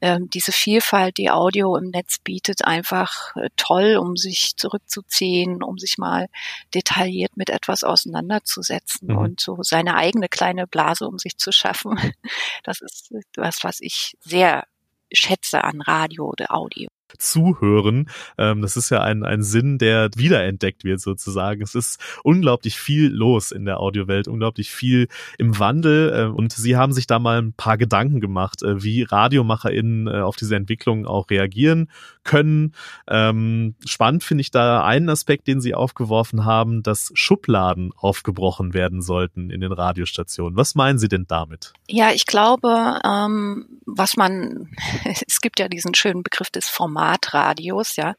ähm, 0.00 0.30
diese 0.30 0.52
Vielfalt, 0.52 1.16
die 1.18 1.30
Audio 1.30 1.76
im 1.76 1.90
Netz 1.90 2.18
bietet, 2.18 2.64
einfach 2.64 3.34
äh, 3.36 3.48
toll, 3.56 3.96
um 3.96 4.16
sich 4.16 4.56
zurückzuziehen, 4.56 5.62
um 5.62 5.78
sich 5.78 5.98
mal 5.98 6.28
detailliert 6.74 7.36
mit 7.36 7.50
etwas 7.50 7.82
auseinanderzusetzen 7.84 9.08
mhm. 9.08 9.18
und 9.18 9.40
so 9.40 9.58
seine 9.62 9.96
eigene 9.96 10.28
kleine 10.28 10.66
Blase 10.66 11.06
um 11.06 11.18
sich 11.18 11.36
zu 11.36 11.52
schaffen. 11.52 11.98
Das 12.62 12.80
ist 12.80 13.12
was, 13.36 13.62
was 13.62 13.80
ich 13.80 14.16
sehr 14.20 14.64
schätze 15.12 15.62
an 15.64 15.80
Radio 15.80 16.26
oder 16.26 16.52
Audio. 16.54 16.88
Zuhören. 17.18 18.08
Ähm, 18.38 18.62
das 18.62 18.76
ist 18.76 18.90
ja 18.90 19.02
ein, 19.02 19.24
ein 19.24 19.42
Sinn, 19.42 19.78
der 19.78 20.10
wiederentdeckt 20.16 20.84
wird 20.84 21.00
sozusagen. 21.00 21.62
Es 21.62 21.74
ist 21.74 22.00
unglaublich 22.22 22.78
viel 22.78 23.10
los 23.10 23.50
in 23.50 23.64
der 23.64 23.80
Audiowelt, 23.80 24.28
unglaublich 24.28 24.70
viel 24.70 25.08
im 25.38 25.58
Wandel 25.58 26.12
äh, 26.14 26.24
und 26.26 26.52
Sie 26.52 26.76
haben 26.76 26.92
sich 26.92 27.06
da 27.06 27.18
mal 27.18 27.38
ein 27.40 27.52
paar 27.52 27.76
Gedanken 27.76 28.20
gemacht, 28.20 28.62
äh, 28.62 28.82
wie 28.82 29.02
RadiomacherInnen 29.02 30.06
äh, 30.06 30.20
auf 30.20 30.36
diese 30.36 30.56
Entwicklung 30.56 31.06
auch 31.06 31.30
reagieren 31.30 31.90
können. 32.24 32.74
Ähm, 33.08 33.74
spannend 33.84 34.24
finde 34.24 34.42
ich 34.42 34.50
da 34.50 34.84
einen 34.84 35.08
Aspekt, 35.08 35.46
den 35.46 35.60
Sie 35.60 35.74
aufgeworfen 35.74 36.44
haben, 36.44 36.82
dass 36.82 37.12
Schubladen 37.14 37.92
aufgebrochen 37.96 38.74
werden 38.74 39.02
sollten 39.02 39.50
in 39.50 39.60
den 39.60 39.72
Radiostationen. 39.72 40.56
Was 40.56 40.74
meinen 40.74 40.98
Sie 40.98 41.08
denn 41.08 41.26
damit? 41.28 41.72
Ja, 41.88 42.10
ich 42.12 42.26
glaube, 42.26 42.98
ähm, 43.04 43.66
was 43.86 44.16
man, 44.16 44.70
es 45.26 45.40
gibt 45.40 45.60
ja 45.60 45.68
diesen 45.68 45.94
schönen 45.94 46.22
Begriff 46.22 46.50
des 46.50 46.68
Formatradios, 47.04 47.96
ja. 47.96 48.14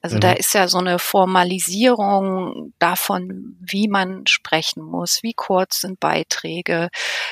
Also 0.00 0.16
mhm. 0.16 0.20
da 0.20 0.32
ist 0.32 0.54
ja 0.54 0.68
so 0.68 0.78
eine 0.78 0.98
Formalisierung 0.98 2.72
davon, 2.78 3.56
wie 3.60 3.88
man 3.88 4.26
sprechen 4.26 4.82
muss, 4.82 5.22
wie 5.22 5.34
kurz 5.34 5.80
sind 5.80 6.00
Beiträge, 6.00 6.88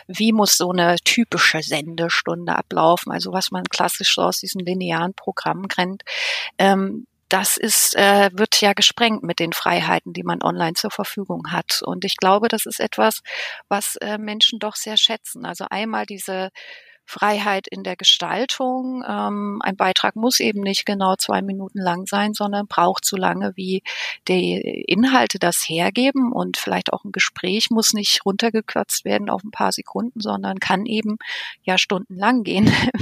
wie 0.06 0.32
muss 0.32 0.56
so 0.56 0.70
eine 0.70 0.96
typische 1.04 1.62
Sendestunde 1.62 2.56
ablaufen, 2.56 3.12
also 3.12 3.32
was 3.32 3.50
man 3.50 3.64
klassisch 3.64 4.14
so 4.14 4.22
aus 4.22 4.40
diesen 4.40 4.60
linearen 4.60 5.14
Programmen 5.14 5.68
kennt. 5.68 6.02
Ähm, 6.58 7.06
das 7.28 7.56
ist, 7.56 7.94
äh, 7.94 8.30
wird 8.32 8.60
ja 8.60 8.72
gesprengt 8.72 9.22
mit 9.22 9.38
den 9.38 9.52
Freiheiten, 9.52 10.12
die 10.12 10.24
man 10.24 10.42
online 10.42 10.74
zur 10.74 10.90
Verfügung 10.90 11.52
hat. 11.52 11.80
Und 11.82 12.04
ich 12.04 12.16
glaube, 12.16 12.48
das 12.48 12.66
ist 12.66 12.80
etwas, 12.80 13.20
was 13.68 13.94
äh, 13.96 14.18
Menschen 14.18 14.58
doch 14.58 14.74
sehr 14.74 14.96
schätzen. 14.96 15.46
Also 15.46 15.66
einmal 15.70 16.06
diese 16.06 16.50
Freiheit 17.10 17.66
in 17.66 17.82
der 17.82 17.96
Gestaltung. 17.96 19.02
Ähm, 19.06 19.60
ein 19.62 19.76
Beitrag 19.76 20.14
muss 20.14 20.38
eben 20.38 20.60
nicht 20.60 20.86
genau 20.86 21.16
zwei 21.16 21.42
Minuten 21.42 21.80
lang 21.80 22.06
sein, 22.06 22.34
sondern 22.34 22.68
braucht 22.68 23.04
so 23.04 23.16
lange, 23.16 23.52
wie 23.56 23.82
die 24.28 24.84
Inhalte 24.86 25.40
das 25.40 25.68
hergeben. 25.68 26.32
Und 26.32 26.56
vielleicht 26.56 26.92
auch 26.92 27.04
ein 27.04 27.10
Gespräch 27.10 27.70
muss 27.70 27.92
nicht 27.92 28.24
runtergekürzt 28.24 29.04
werden 29.04 29.28
auf 29.28 29.42
ein 29.42 29.50
paar 29.50 29.72
Sekunden, 29.72 30.20
sondern 30.20 30.60
kann 30.60 30.86
eben 30.86 31.18
ja 31.62 31.78
stundenlang 31.78 32.44
gehen, 32.44 32.66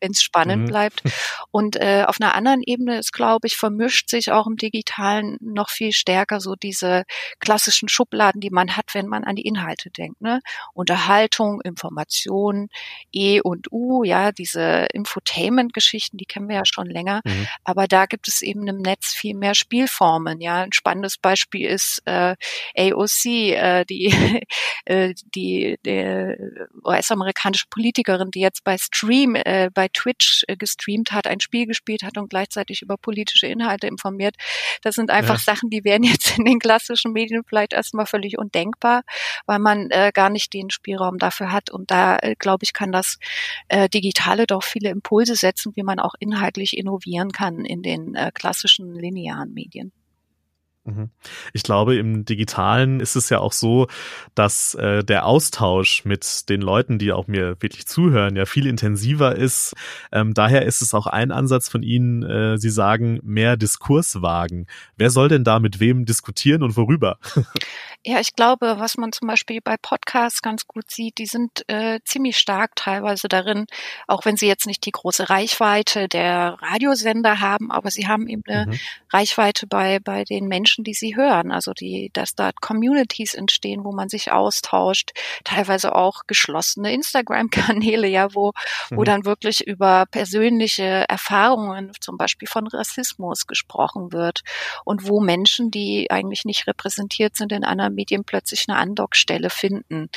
wenn 0.00 0.10
es 0.12 0.22
spannend 0.22 0.62
mhm. 0.62 0.66
bleibt. 0.66 1.02
Und 1.50 1.74
äh, 1.76 2.04
auf 2.06 2.20
einer 2.20 2.34
anderen 2.34 2.62
Ebene 2.62 2.98
ist, 2.98 3.12
glaube 3.12 3.48
ich, 3.48 3.56
vermischt 3.56 4.08
sich 4.08 4.30
auch 4.30 4.46
im 4.46 4.56
Digitalen 4.56 5.38
noch 5.40 5.70
viel 5.70 5.92
stärker 5.92 6.40
so 6.40 6.54
diese 6.54 7.02
klassischen 7.40 7.88
Schubladen, 7.88 8.40
die 8.40 8.50
man 8.50 8.76
hat, 8.76 8.94
wenn 8.94 9.08
man 9.08 9.24
an 9.24 9.34
die 9.34 9.46
Inhalte 9.46 9.90
denkt. 9.90 10.20
Ne? 10.20 10.40
Unterhaltung, 10.72 11.60
Information, 11.62 12.68
E 13.10 13.23
und 13.42 13.70
U, 13.72 14.04
ja, 14.04 14.32
diese 14.32 14.86
Infotainment-Geschichten, 14.92 16.16
die 16.16 16.26
kennen 16.26 16.48
wir 16.48 16.56
ja 16.56 16.64
schon 16.64 16.86
länger. 16.86 17.20
Mhm. 17.24 17.48
Aber 17.64 17.86
da 17.86 18.06
gibt 18.06 18.28
es 18.28 18.42
eben 18.42 18.66
im 18.66 18.78
Netz 18.78 19.14
viel 19.14 19.34
mehr 19.34 19.54
Spielformen. 19.54 20.40
Ja, 20.40 20.62
ein 20.62 20.72
spannendes 20.72 21.18
Beispiel 21.18 21.68
ist 21.68 22.02
äh, 22.06 22.36
AOC, 22.76 23.24
äh, 23.26 23.84
die 23.84 24.42
äh, 24.84 25.14
die, 25.34 25.78
die 25.84 26.36
US-amerikanische 26.84 27.66
Politikerin, 27.70 28.30
die 28.30 28.40
jetzt 28.40 28.64
bei 28.64 28.76
Stream, 28.78 29.34
äh, 29.34 29.70
bei 29.72 29.88
Twitch 29.88 30.44
äh, 30.48 30.56
gestreamt 30.56 31.12
hat, 31.12 31.26
ein 31.26 31.40
Spiel 31.40 31.66
gespielt 31.66 32.02
hat 32.02 32.18
und 32.18 32.30
gleichzeitig 32.30 32.82
über 32.82 32.96
politische 32.96 33.46
Inhalte 33.46 33.86
informiert. 33.86 34.36
Das 34.82 34.94
sind 34.94 35.10
einfach 35.10 35.38
ja. 35.38 35.54
Sachen, 35.54 35.70
die 35.70 35.84
wären 35.84 36.02
jetzt 36.02 36.38
in 36.38 36.44
den 36.44 36.58
klassischen 36.58 37.12
Medien 37.12 37.42
vielleicht 37.46 37.72
erstmal 37.72 38.06
völlig 38.06 38.38
undenkbar, 38.38 39.02
weil 39.46 39.58
man 39.58 39.90
äh, 39.90 40.10
gar 40.12 40.30
nicht 40.30 40.52
den 40.52 40.70
Spielraum 40.70 41.18
dafür 41.18 41.52
hat. 41.52 41.70
Und 41.70 41.90
da, 41.90 42.16
äh, 42.16 42.34
glaube 42.38 42.64
ich, 42.64 42.72
kann 42.72 42.92
das 43.04 43.18
äh, 43.68 43.88
Digitale 43.88 44.46
doch 44.46 44.62
viele 44.62 44.90
Impulse 44.90 45.36
setzen, 45.36 45.72
wie 45.76 45.82
man 45.82 45.98
auch 45.98 46.14
inhaltlich 46.18 46.76
innovieren 46.76 47.32
kann 47.32 47.64
in 47.64 47.82
den 47.82 48.14
äh, 48.14 48.30
klassischen 48.32 48.94
linearen 48.94 49.52
Medien. 49.52 49.92
Mhm. 50.86 51.08
Ich 51.54 51.62
glaube, 51.62 51.96
im 51.96 52.26
Digitalen 52.26 53.00
ist 53.00 53.16
es 53.16 53.30
ja 53.30 53.38
auch 53.38 53.52
so, 53.52 53.86
dass 54.34 54.74
äh, 54.74 55.02
der 55.02 55.24
Austausch 55.24 56.04
mit 56.04 56.50
den 56.50 56.60
Leuten, 56.60 56.98
die 56.98 57.12
auch 57.12 57.26
mir 57.26 57.56
wirklich 57.60 57.86
zuhören, 57.86 58.36
ja 58.36 58.44
viel 58.44 58.66
intensiver 58.66 59.34
ist. 59.34 59.72
Ähm, 60.12 60.34
daher 60.34 60.66
ist 60.66 60.82
es 60.82 60.92
auch 60.92 61.06
ein 61.06 61.32
Ansatz 61.32 61.70
von 61.70 61.82
Ihnen, 61.82 62.22
äh, 62.22 62.58
Sie 62.58 62.68
sagen, 62.68 63.18
mehr 63.22 63.56
Diskurs 63.56 64.20
wagen. 64.20 64.66
Wer 64.96 65.08
soll 65.08 65.28
denn 65.28 65.44
da 65.44 65.58
mit 65.58 65.80
wem 65.80 66.04
diskutieren 66.04 66.62
und 66.62 66.76
worüber? 66.76 67.18
Ja, 68.06 68.20
ich 68.20 68.36
glaube, 68.36 68.76
was 68.78 68.98
man 68.98 69.12
zum 69.12 69.28
Beispiel 69.28 69.62
bei 69.62 69.78
Podcasts 69.78 70.42
ganz 70.42 70.66
gut 70.66 70.90
sieht, 70.90 71.16
die 71.16 71.24
sind 71.24 71.66
äh, 71.68 72.00
ziemlich 72.04 72.36
stark 72.36 72.76
teilweise 72.76 73.28
darin, 73.28 73.64
auch 74.06 74.26
wenn 74.26 74.36
sie 74.36 74.46
jetzt 74.46 74.66
nicht 74.66 74.84
die 74.84 74.90
große 74.90 75.30
Reichweite 75.30 76.06
der 76.06 76.58
Radiosender 76.60 77.40
haben, 77.40 77.72
aber 77.72 77.90
sie 77.90 78.06
haben 78.06 78.28
eben 78.28 78.42
eine 78.46 78.66
mhm. 78.66 78.78
Reichweite 79.10 79.66
bei, 79.66 80.00
bei 80.00 80.24
den 80.24 80.48
Menschen, 80.48 80.84
die 80.84 80.92
sie 80.92 81.16
hören. 81.16 81.50
Also 81.50 81.72
die, 81.72 82.10
dass 82.12 82.34
da 82.34 82.52
Communities 82.52 83.32
entstehen, 83.32 83.84
wo 83.84 83.92
man 83.92 84.10
sich 84.10 84.32
austauscht, 84.32 85.12
teilweise 85.42 85.94
auch 85.94 86.24
geschlossene 86.26 86.92
Instagram-Kanäle, 86.92 88.06
ja, 88.06 88.34
wo, 88.34 88.52
mhm. 88.90 88.98
wo 88.98 89.04
dann 89.04 89.24
wirklich 89.24 89.66
über 89.66 90.04
persönliche 90.10 91.06
Erfahrungen, 91.08 91.92
zum 92.00 92.18
Beispiel 92.18 92.48
von 92.48 92.66
Rassismus 92.66 93.46
gesprochen 93.46 94.12
wird 94.12 94.42
und 94.84 95.08
wo 95.08 95.20
Menschen, 95.20 95.70
die 95.70 96.10
eigentlich 96.10 96.44
nicht 96.44 96.66
repräsentiert 96.66 97.36
sind 97.36 97.50
in 97.50 97.64
einer 97.64 97.93
Medien 97.94 98.24
plötzlich 98.24 98.64
eine 98.68 98.78
Andockstelle 98.78 99.50
finden. 99.50 100.08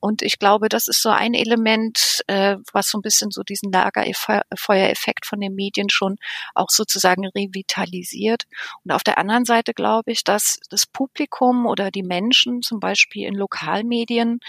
Und 0.00 0.22
ich 0.22 0.38
glaube, 0.38 0.68
das 0.68 0.88
ist 0.88 1.02
so 1.02 1.10
ein 1.10 1.34
Element, 1.34 2.22
äh, 2.26 2.56
was 2.72 2.88
so 2.88 2.98
ein 2.98 3.02
bisschen 3.02 3.30
so 3.30 3.42
diesen 3.42 3.72
Lagerfeuereffekt 3.72 5.26
von 5.26 5.40
den 5.40 5.54
Medien 5.54 5.90
schon 5.90 6.16
auch 6.54 6.70
sozusagen 6.70 7.26
revitalisiert. 7.26 8.44
Und 8.84 8.92
auf 8.92 9.02
der 9.02 9.18
anderen 9.18 9.44
Seite 9.44 9.74
glaube 9.74 10.12
ich, 10.12 10.24
dass 10.24 10.58
das 10.68 10.86
Publikum 10.86 11.66
oder 11.66 11.90
die 11.90 12.02
Menschen 12.02 12.62
zum 12.62 12.80
Beispiel 12.80 13.26
in 13.26 13.34
Lokalmedien 13.34 14.40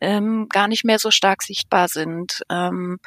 ähm, 0.00 0.48
gar 0.48 0.68
nicht 0.68 0.84
mehr 0.84 0.98
so 0.98 1.10
stark 1.10 1.42
sichtbar 1.42 1.88
sind. 1.88 2.42
Ähm, 2.50 2.98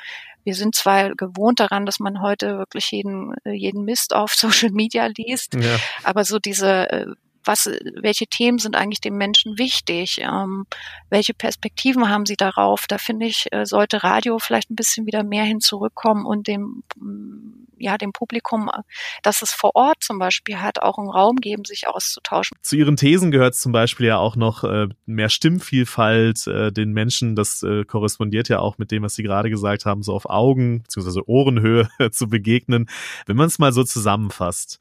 wir 0.44 0.56
sind 0.56 0.76
zwar 0.76 1.16
gewohnt 1.16 1.60
daran, 1.60 1.86
dass 1.86 2.00
man 2.00 2.22
heute 2.22 2.58
wirklich 2.58 2.92
jeden, 2.92 3.34
jeden 3.46 3.84
Mist 3.86 4.14
auf 4.14 4.34
Social 4.36 4.72
Media 4.72 5.08
liest, 5.08 5.56
ja. 5.56 5.78
aber 6.04 6.24
so 6.24 6.40
diese 6.40 6.90
äh, 6.92 7.06
was, 7.44 7.70
welche 8.02 8.28
Themen 8.28 8.58
sind 8.58 8.76
eigentlich 8.76 9.02
den 9.02 9.16
Menschen 9.16 9.58
wichtig? 9.58 10.20
Ähm, 10.22 10.66
welche 11.10 11.34
Perspektiven 11.34 12.10
haben 12.10 12.26
sie 12.26 12.36
darauf? 12.36 12.86
Da 12.88 12.98
finde 12.98 13.26
ich, 13.26 13.48
äh, 13.52 13.66
sollte 13.66 14.04
Radio 14.04 14.40
vielleicht 14.40 14.70
ein 14.70 14.76
bisschen 14.76 15.06
wieder 15.06 15.24
mehr 15.24 15.44
hin 15.44 15.60
zurückkommen 15.60 16.26
und 16.26 16.48
dem, 16.48 16.84
mm, 16.98 17.68
ja, 17.78 17.98
dem 17.98 18.14
Publikum, 18.14 18.70
äh, 18.70 18.82
dass 19.24 19.42
es 19.42 19.52
vor 19.52 19.72
Ort 19.76 20.04
zum 20.04 20.20
Beispiel 20.20 20.58
hat, 20.58 20.82
auch 20.82 20.98
einen 20.98 21.10
Raum 21.10 21.38
geben, 21.38 21.66
sich 21.66 21.88
auszutauschen. 21.88 22.58
Zu 22.62 22.76
Ihren 22.76 22.96
Thesen 22.96 23.32
gehört 23.32 23.56
zum 23.56 23.72
Beispiel 23.72 24.08
ja 24.08 24.18
auch 24.18 24.36
noch 24.36 24.64
äh, 24.64 24.88
mehr 25.06 25.30
Stimmvielfalt 25.30 26.48
äh, 26.48 26.72
den 26.72 26.92
Menschen. 26.92 27.36
Das 27.36 27.64
äh, 27.64 27.86
korrespondiert 27.86 28.50
ja 28.50 28.60
auch 28.60 28.78
mit 28.78 28.92
dem, 28.92 29.04
was 29.04 29.16
Sie 29.16 29.24
gerade 29.24 29.50
gesagt 29.50 29.86
haben, 29.86 30.04
so 30.04 30.14
auf 30.14 30.30
Augen 30.30 30.84
bzw. 30.84 31.22
Ohrenhöhe 31.26 31.90
zu 32.12 32.28
begegnen. 32.28 32.88
Wenn 33.26 33.38
man 33.38 33.48
es 33.48 33.60
mal 33.60 33.74
so 33.74 33.84
zusammenfasst, 33.84 34.80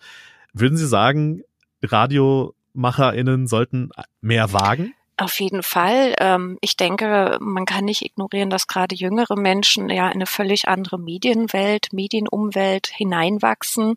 würden 0.53 0.77
Sie 0.77 0.87
sagen, 0.87 1.43
RadiomacherInnen 1.83 3.47
sollten 3.47 3.91
mehr 4.21 4.53
wagen? 4.53 4.95
Auf 5.21 5.39
jeden 5.39 5.63
Fall. 5.63 6.15
Ähm, 6.19 6.57
ich 6.63 6.79
denke, 6.79 7.37
man 7.43 7.67
kann 7.67 7.85
nicht 7.85 8.03
ignorieren, 8.03 8.49
dass 8.49 8.67
gerade 8.67 8.95
jüngere 8.95 9.37
Menschen 9.37 9.91
ja 9.91 10.07
in 10.07 10.15
eine 10.15 10.25
völlig 10.25 10.67
andere 10.67 10.99
Medienwelt, 10.99 11.93
Medienumwelt 11.93 12.87
hineinwachsen, 12.87 13.97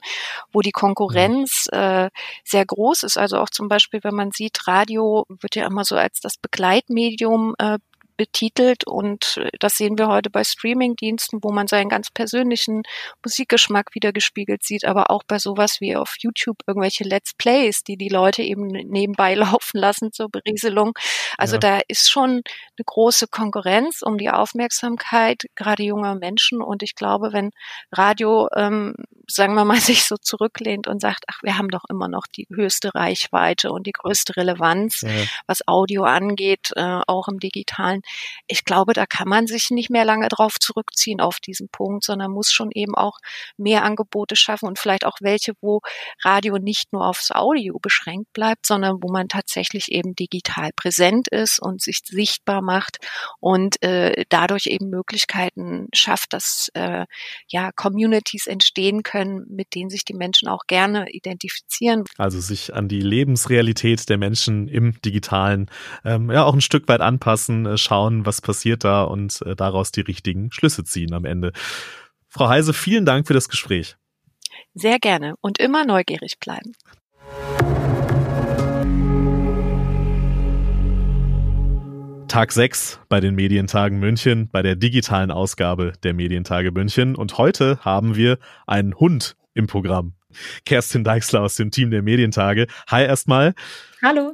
wo 0.51 0.59
die 0.59 0.73
Konkurrenz 0.73 1.69
äh, 1.71 2.09
sehr 2.43 2.65
groß 2.65 3.03
ist. 3.03 3.17
Also 3.17 3.37
auch 3.37 3.49
zum 3.49 3.69
Beispiel, 3.69 4.01
wenn 4.03 4.15
man 4.15 4.31
sieht, 4.31 4.67
Radio 4.67 5.25
wird 5.29 5.55
ja 5.55 5.65
immer 5.65 5.85
so 5.85 5.95
als 5.95 6.19
das 6.19 6.35
Begleitmedium 6.35 7.55
äh, 7.57 7.77
betitelt 8.17 8.85
und 8.85 9.41
das 9.59 9.77
sehen 9.77 9.97
wir 9.97 10.07
heute 10.07 10.29
bei 10.29 10.43
Streamingdiensten, 10.43 11.39
wo 11.41 11.51
man 11.51 11.67
seinen 11.67 11.89
ganz 11.89 12.11
persönlichen 12.11 12.83
Musikgeschmack 13.23 13.93
wiedergespiegelt 13.93 14.63
sieht, 14.63 14.85
aber 14.85 15.09
auch 15.09 15.23
bei 15.27 15.39
sowas 15.39 15.77
wie 15.79 15.95
auf 15.95 16.15
YouTube 16.19 16.57
irgendwelche 16.67 17.03
Let's 17.03 17.33
Plays, 17.33 17.83
die 17.83 17.97
die 17.97 18.09
Leute 18.09 18.43
eben 18.43 18.67
nebenbei 18.67 19.33
laufen 19.35 19.77
lassen 19.77 20.11
zur 20.11 20.29
Berieselung. 20.29 20.93
Also 21.37 21.55
ja. 21.55 21.59
da 21.59 21.79
ist 21.87 22.09
schon 22.09 22.29
eine 22.29 22.85
große 22.85 23.27
Konkurrenz 23.27 24.01
um 24.01 24.17
die 24.17 24.29
Aufmerksamkeit 24.29 25.43
gerade 25.55 25.83
junger 25.83 26.15
Menschen 26.15 26.61
und 26.61 26.83
ich 26.83 26.95
glaube, 26.95 27.33
wenn 27.33 27.51
Radio, 27.91 28.47
ähm, 28.55 28.95
sagen 29.27 29.55
wir 29.55 29.65
mal, 29.65 29.79
sich 29.79 30.03
so 30.03 30.17
zurücklehnt 30.17 30.87
und 30.87 31.01
sagt, 31.01 31.25
ach, 31.27 31.39
wir 31.41 31.57
haben 31.57 31.69
doch 31.69 31.83
immer 31.89 32.07
noch 32.07 32.27
die 32.27 32.47
höchste 32.53 32.93
Reichweite 32.93 33.71
und 33.71 33.87
die 33.87 33.91
größte 33.91 34.35
Relevanz, 34.35 35.01
ja. 35.01 35.09
was 35.47 35.67
Audio 35.67 36.03
angeht, 36.03 36.71
äh, 36.75 37.01
auch 37.07 37.27
im 37.27 37.39
digitalen, 37.39 38.02
ich 38.47 38.65
glaube, 38.65 38.93
da 38.93 39.05
kann 39.05 39.27
man 39.27 39.47
sich 39.47 39.69
nicht 39.71 39.89
mehr 39.89 40.05
lange 40.05 40.27
drauf 40.29 40.59
zurückziehen 40.59 41.19
auf 41.21 41.39
diesen 41.39 41.69
Punkt, 41.69 42.03
sondern 42.03 42.31
muss 42.31 42.51
schon 42.51 42.69
eben 42.71 42.95
auch 42.95 43.19
mehr 43.57 43.83
Angebote 43.83 44.35
schaffen 44.35 44.67
und 44.67 44.79
vielleicht 44.79 45.05
auch 45.05 45.17
welche, 45.21 45.53
wo 45.61 45.81
Radio 46.23 46.57
nicht 46.57 46.93
nur 46.93 47.07
aufs 47.07 47.31
Audio 47.31 47.79
beschränkt 47.79 48.33
bleibt, 48.33 48.65
sondern 48.65 48.97
wo 49.01 49.11
man 49.11 49.27
tatsächlich 49.27 49.91
eben 49.91 50.15
digital 50.15 50.71
präsent 50.75 51.27
ist 51.29 51.59
und 51.59 51.81
sich 51.81 52.01
sichtbar 52.05 52.61
macht 52.61 52.97
und 53.39 53.81
äh, 53.83 54.25
dadurch 54.29 54.67
eben 54.67 54.89
Möglichkeiten 54.89 55.87
schafft, 55.93 56.33
dass 56.33 56.69
äh, 56.73 57.05
ja 57.47 57.71
Communities 57.71 58.47
entstehen 58.47 59.03
können, 59.03 59.45
mit 59.49 59.75
denen 59.75 59.89
sich 59.89 60.05
die 60.05 60.13
Menschen 60.13 60.47
auch 60.47 60.65
gerne 60.67 61.09
identifizieren. 61.11 62.03
Also 62.17 62.39
sich 62.39 62.73
an 62.73 62.87
die 62.87 63.01
Lebensrealität 63.01 64.09
der 64.09 64.17
Menschen 64.17 64.67
im 64.67 64.99
Digitalen 65.01 65.69
ähm, 66.05 66.31
ja 66.31 66.43
auch 66.43 66.53
ein 66.53 66.61
Stück 66.61 66.87
weit 66.87 67.01
anpassen, 67.01 67.65
äh, 67.65 67.77
schauen, 67.93 68.25
was 68.25 68.41
passiert 68.41 68.83
da 68.83 69.03
und 69.03 69.43
äh, 69.43 69.55
daraus 69.55 69.91
die 69.91 70.01
richtigen 70.01 70.51
Schlüsse 70.51 70.83
ziehen 70.83 71.13
am 71.13 71.25
Ende. 71.25 71.51
Frau 72.27 72.49
Heise, 72.49 72.73
vielen 72.73 73.05
Dank 73.05 73.27
für 73.27 73.35
das 73.35 73.49
Gespräch. 73.49 73.97
Sehr 74.73 74.97
gerne 74.97 75.35
und 75.41 75.59
immer 75.59 75.85
neugierig 75.85 76.39
bleiben. 76.39 76.71
Tag 82.27 82.51
6 82.51 82.99
bei 83.09 83.19
den 83.19 83.35
Medientagen 83.35 83.99
München, 83.99 84.49
bei 84.49 84.63
der 84.63 84.75
digitalen 84.75 85.29
Ausgabe 85.29 85.93
der 86.01 86.15
Medientage 86.15 86.71
München. 86.71 87.15
Und 87.15 87.37
heute 87.37 87.77
haben 87.85 88.15
wir 88.15 88.39
einen 88.65 88.95
Hund 88.95 89.35
im 89.53 89.67
Programm. 89.67 90.13
Kerstin 90.65 91.03
Deichsler 91.03 91.41
aus 91.41 91.57
dem 91.57 91.69
Team 91.69 91.91
der 91.91 92.01
Medientage. 92.01 92.65
Hi 92.89 93.03
erstmal. 93.03 93.53
Hallo. 94.01 94.33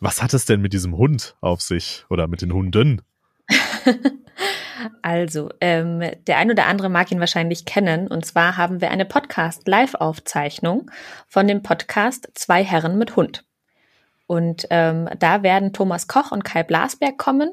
Was 0.00 0.22
hat 0.22 0.32
es 0.32 0.44
denn 0.44 0.60
mit 0.60 0.72
diesem 0.72 0.96
Hund 0.96 1.36
auf 1.40 1.60
sich 1.60 2.04
oder 2.08 2.28
mit 2.28 2.42
den 2.42 2.52
Hunden? 2.52 3.02
also, 5.02 5.50
ähm, 5.60 6.02
der 6.26 6.38
ein 6.38 6.50
oder 6.50 6.66
andere 6.66 6.88
mag 6.88 7.10
ihn 7.10 7.20
wahrscheinlich 7.20 7.64
kennen. 7.64 8.06
Und 8.06 8.24
zwar 8.24 8.56
haben 8.56 8.80
wir 8.80 8.90
eine 8.90 9.04
Podcast-Live-Aufzeichnung 9.04 10.90
von 11.26 11.48
dem 11.48 11.62
Podcast 11.62 12.30
Zwei 12.34 12.62
Herren 12.62 12.96
mit 12.98 13.16
Hund. 13.16 13.44
Und 14.26 14.66
ähm, 14.70 15.08
da 15.18 15.42
werden 15.42 15.72
Thomas 15.72 16.06
Koch 16.06 16.30
und 16.30 16.44
Kai 16.44 16.62
Blasberg 16.62 17.18
kommen 17.18 17.50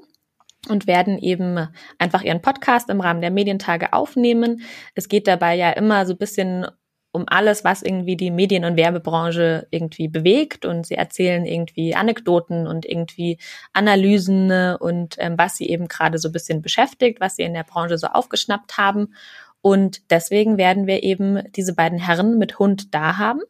und 0.67 0.87
werden 0.87 1.17
eben 1.17 1.69
einfach 1.97 2.21
ihren 2.21 2.41
Podcast 2.41 2.89
im 2.89 3.01
Rahmen 3.01 3.21
der 3.21 3.31
Medientage 3.31 3.93
aufnehmen. 3.93 4.61
Es 4.93 5.09
geht 5.09 5.27
dabei 5.27 5.55
ja 5.55 5.71
immer 5.71 6.05
so 6.05 6.13
ein 6.13 6.17
bisschen 6.17 6.67
um 7.15 7.23
alles, 7.27 7.63
was 7.63 7.81
irgendwie 7.81 8.17
die 8.17 8.29
Medien- 8.29 8.65
und 8.65 8.75
Werbebranche 8.75 9.67
irgendwie 9.71 10.07
bewegt 10.07 10.65
und 10.65 10.85
sie 10.85 10.95
erzählen 10.95 11.45
irgendwie 11.45 11.95
Anekdoten 11.95 12.67
und 12.67 12.85
irgendwie 12.85 13.39
Analysen 13.73 14.75
und 14.75 15.15
ähm, 15.19 15.37
was 15.37 15.55
sie 15.55 15.69
eben 15.69 15.87
gerade 15.87 16.17
so 16.17 16.29
ein 16.29 16.33
bisschen 16.33 16.61
beschäftigt, 16.61 17.21
was 17.21 17.37
sie 17.37 17.43
in 17.43 17.53
der 17.53 17.63
Branche 17.63 17.97
so 17.97 18.07
aufgeschnappt 18.07 18.77
haben. 18.77 19.13
Und 19.61 20.11
deswegen 20.11 20.57
werden 20.57 20.85
wir 20.85 21.01
eben 21.01 21.41
diese 21.53 21.73
beiden 21.73 21.97
Herren 21.97 22.37
mit 22.37 22.59
Hund 22.59 22.93
da 22.93 23.17
haben. 23.17 23.41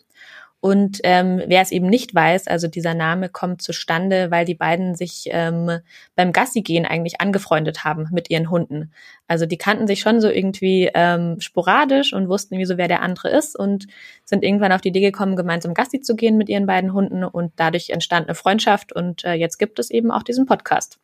Und 0.66 1.00
ähm, 1.04 1.44
wer 1.46 1.62
es 1.62 1.72
eben 1.72 1.86
nicht 1.86 2.16
weiß, 2.16 2.48
also 2.48 2.68
dieser 2.68 2.96
Name 2.96 3.30
kommt 3.30 3.62
zustande, 3.62 4.32
weil 4.32 4.46
die 4.46 4.56
beiden 4.56 4.96
sich 4.96 5.26
ähm, 5.30 5.70
beim 6.16 6.34
Gassi 6.34 6.64
gehen 6.64 6.88
eigentlich 6.88 7.22
angefreundet 7.22 7.84
haben 7.84 8.08
mit 8.12 8.32
ihren 8.32 8.50
Hunden. 8.50 8.92
Also 9.28 9.46
die 9.46 9.60
kannten 9.60 9.86
sich 9.86 10.00
schon 10.00 10.22
so 10.22 10.28
irgendwie 10.28 10.90
ähm, 10.96 11.40
sporadisch 11.40 12.14
und 12.14 12.30
wussten, 12.30 12.58
wieso 12.58 12.80
wer 12.80 12.88
der 12.88 13.04
andere 13.04 13.30
ist 13.30 13.56
und 13.56 13.86
sind 14.24 14.44
irgendwann 14.44 14.72
auf 14.72 14.82
die 14.82 14.90
Idee 14.90 15.02
gekommen, 15.02 15.36
gemeinsam 15.36 15.76
Gassi 15.76 16.02
zu 16.02 16.16
gehen 16.16 16.36
mit 16.36 16.50
ihren 16.50 16.66
beiden 16.66 16.94
Hunden 16.94 17.24
und 17.24 17.54
dadurch 17.58 17.92
entstand 17.92 18.28
eine 18.28 18.34
Freundschaft 18.34 18.92
und 18.92 19.24
äh, 19.24 19.34
jetzt 19.34 19.60
gibt 19.60 19.78
es 19.78 19.92
eben 19.92 20.10
auch 20.10 20.24
diesen 20.24 20.48
Podcast. 20.48 20.98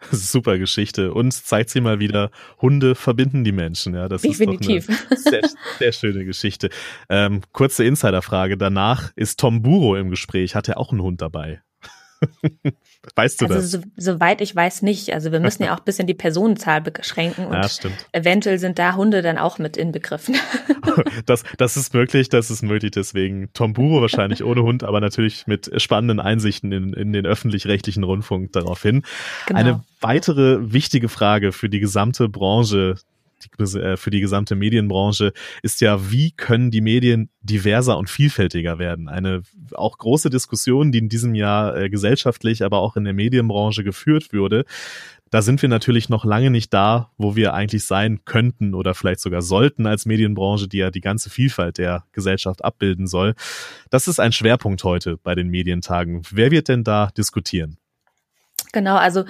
Super 0.10 0.58
Geschichte. 0.58 1.12
Und 1.12 1.32
zeigt 1.32 1.70
sie 1.70 1.80
mal 1.80 2.00
wieder, 2.00 2.30
Hunde 2.60 2.94
verbinden 2.94 3.44
die 3.44 3.52
Menschen. 3.52 3.94
Ja, 3.94 4.08
das 4.08 4.22
Definitiv. 4.22 4.88
ist 4.88 5.00
doch 5.00 5.10
eine 5.10 5.18
sehr, 5.18 5.50
sehr 5.78 5.92
schöne 5.92 6.24
Geschichte. 6.24 6.70
Ähm, 7.08 7.42
kurze 7.52 7.84
Insiderfrage. 7.84 8.56
Danach 8.56 9.12
ist 9.16 9.40
Tom 9.40 9.62
Buro 9.62 9.96
im 9.96 10.10
Gespräch. 10.10 10.54
Hat 10.54 10.68
er 10.68 10.78
auch 10.78 10.90
einen 10.90 11.02
Hund 11.02 11.20
dabei? 11.22 11.62
weißt 13.16 13.40
du 13.40 13.46
also, 13.46 13.54
das? 13.56 13.70
So, 13.70 13.80
soweit 13.96 14.40
ich 14.40 14.54
weiß 14.54 14.82
nicht. 14.82 15.12
Also 15.12 15.32
wir 15.32 15.40
müssen 15.40 15.62
ja 15.62 15.74
auch 15.74 15.78
ein 15.78 15.84
bisschen 15.84 16.06
die 16.06 16.14
Personenzahl 16.14 16.80
beschränken 16.80 17.46
und 17.46 17.54
ja, 17.54 17.68
stimmt. 17.68 18.06
eventuell 18.12 18.58
sind 18.58 18.78
da 18.78 18.94
Hunde 18.96 19.22
dann 19.22 19.38
auch 19.38 19.58
mit 19.58 19.76
inbegriffen. 19.76 20.36
das, 21.26 21.44
das 21.58 21.76
ist 21.76 21.94
möglich, 21.94 22.28
das 22.28 22.50
ist 22.50 22.62
möglich. 22.62 22.92
Deswegen 22.92 23.50
Tom 23.54 23.72
Buro 23.72 24.00
wahrscheinlich 24.00 24.44
ohne 24.44 24.62
Hund, 24.62 24.84
aber 24.84 25.00
natürlich 25.00 25.46
mit 25.46 25.70
spannenden 25.80 26.20
Einsichten 26.20 26.72
in, 26.72 26.92
in 26.92 27.12
den 27.12 27.26
öffentlich-rechtlichen 27.26 28.04
Rundfunk 28.04 28.52
daraufhin. 28.52 29.02
Genau. 29.46 29.60
Eine 29.60 29.84
weitere 30.00 30.72
wichtige 30.72 31.08
Frage 31.08 31.52
für 31.52 31.68
die 31.68 31.80
gesamte 31.80 32.28
Branche 32.28 32.96
für 33.96 34.10
die 34.10 34.20
gesamte 34.20 34.54
Medienbranche 34.54 35.32
ist 35.62 35.80
ja, 35.80 36.10
wie 36.10 36.32
können 36.32 36.70
die 36.70 36.80
Medien 36.80 37.30
diverser 37.42 37.98
und 37.98 38.10
vielfältiger 38.10 38.78
werden? 38.78 39.08
Eine 39.08 39.42
auch 39.72 39.98
große 39.98 40.30
Diskussion, 40.30 40.92
die 40.92 40.98
in 40.98 41.08
diesem 41.08 41.34
Jahr 41.34 41.76
äh, 41.76 41.90
gesellschaftlich, 41.90 42.64
aber 42.64 42.78
auch 42.78 42.96
in 42.96 43.04
der 43.04 43.14
Medienbranche 43.14 43.84
geführt 43.84 44.32
wurde. 44.32 44.64
Da 45.30 45.42
sind 45.42 45.62
wir 45.62 45.68
natürlich 45.68 46.08
noch 46.08 46.24
lange 46.24 46.50
nicht 46.50 46.74
da, 46.74 47.12
wo 47.16 47.36
wir 47.36 47.54
eigentlich 47.54 47.84
sein 47.84 48.24
könnten 48.24 48.74
oder 48.74 48.94
vielleicht 48.94 49.20
sogar 49.20 49.42
sollten 49.42 49.86
als 49.86 50.04
Medienbranche, 50.04 50.66
die 50.66 50.78
ja 50.78 50.90
die 50.90 51.00
ganze 51.00 51.30
Vielfalt 51.30 51.78
der 51.78 52.04
Gesellschaft 52.10 52.64
abbilden 52.64 53.06
soll. 53.06 53.34
Das 53.90 54.08
ist 54.08 54.18
ein 54.18 54.32
Schwerpunkt 54.32 54.82
heute 54.82 55.18
bei 55.18 55.36
den 55.36 55.48
Medientagen. 55.48 56.22
Wer 56.32 56.50
wird 56.50 56.68
denn 56.68 56.82
da 56.82 57.10
diskutieren? 57.16 57.79
Genau, 58.72 58.96
also 58.96 59.24